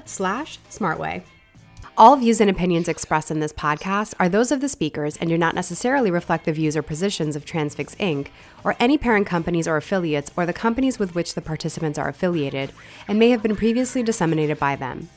slash 0.08 0.60
SmartWay. 0.70 1.24
All 1.96 2.16
views 2.16 2.42
and 2.42 2.50
opinions 2.50 2.88
expressed 2.88 3.30
in 3.30 3.40
this 3.40 3.54
podcast 3.54 4.16
are 4.20 4.28
those 4.28 4.52
of 4.52 4.62
the 4.62 4.68
speakers 4.68 5.16
and 5.18 5.30
do 5.30 5.38
not 5.38 5.54
necessarily 5.54 6.10
reflect 6.10 6.46
the 6.46 6.52
views 6.52 6.76
or 6.76 6.82
positions 6.82 7.36
of 7.36 7.46
Transfix 7.46 7.94
Inc. 7.98 8.30
or 8.64 8.76
any 8.80 8.98
parent 8.98 9.28
companies 9.28 9.68
or 9.68 9.78
affiliates 9.78 10.32
or 10.36 10.48
the 10.48 10.54
companies 10.54 10.98
with 10.98 11.14
which 11.14 11.36
the 11.36 11.42
participants 11.42 12.00
are 12.00 12.10
affiliated 12.10 12.74
and 13.08 13.20
may 13.20 13.30
have 13.30 13.44
been 13.44 13.56
previously 13.56 14.02
disseminated 14.02 14.58
by 14.58 14.76
them. 14.76 15.08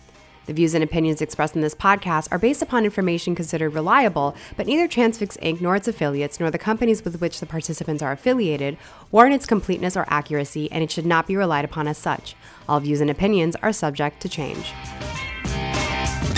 The 0.44 0.52
views 0.52 0.74
and 0.74 0.84
opinions 0.84 1.22
expressed 1.22 1.56
in 1.56 1.62
this 1.62 1.74
podcast 1.74 2.28
are 2.30 2.38
based 2.38 2.60
upon 2.60 2.84
information 2.84 3.34
considered 3.34 3.70
reliable, 3.70 4.36
but 4.58 4.66
neither 4.66 4.86
Transfix 4.86 5.38
Inc. 5.38 5.62
nor 5.62 5.76
its 5.76 5.88
affiliates 5.88 6.38
nor 6.38 6.50
the 6.50 6.58
companies 6.58 7.02
with 7.02 7.22
which 7.22 7.40
the 7.40 7.46
participants 7.46 8.02
are 8.02 8.12
affiliated 8.12 8.76
warrant 9.10 9.34
its 9.34 9.46
completeness 9.46 9.96
or 9.96 10.04
accuracy, 10.08 10.70
and 10.70 10.84
it 10.84 10.90
should 10.90 11.06
not 11.06 11.26
be 11.26 11.36
relied 11.36 11.64
upon 11.64 11.88
as 11.88 11.96
such. 11.96 12.36
All 12.68 12.80
views 12.80 13.00
and 13.00 13.10
opinions 13.10 13.56
are 13.62 13.72
subject 13.72 14.20
to 14.20 14.28
change. 14.28 14.74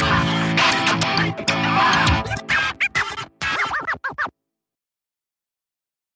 Wow. 0.09 0.38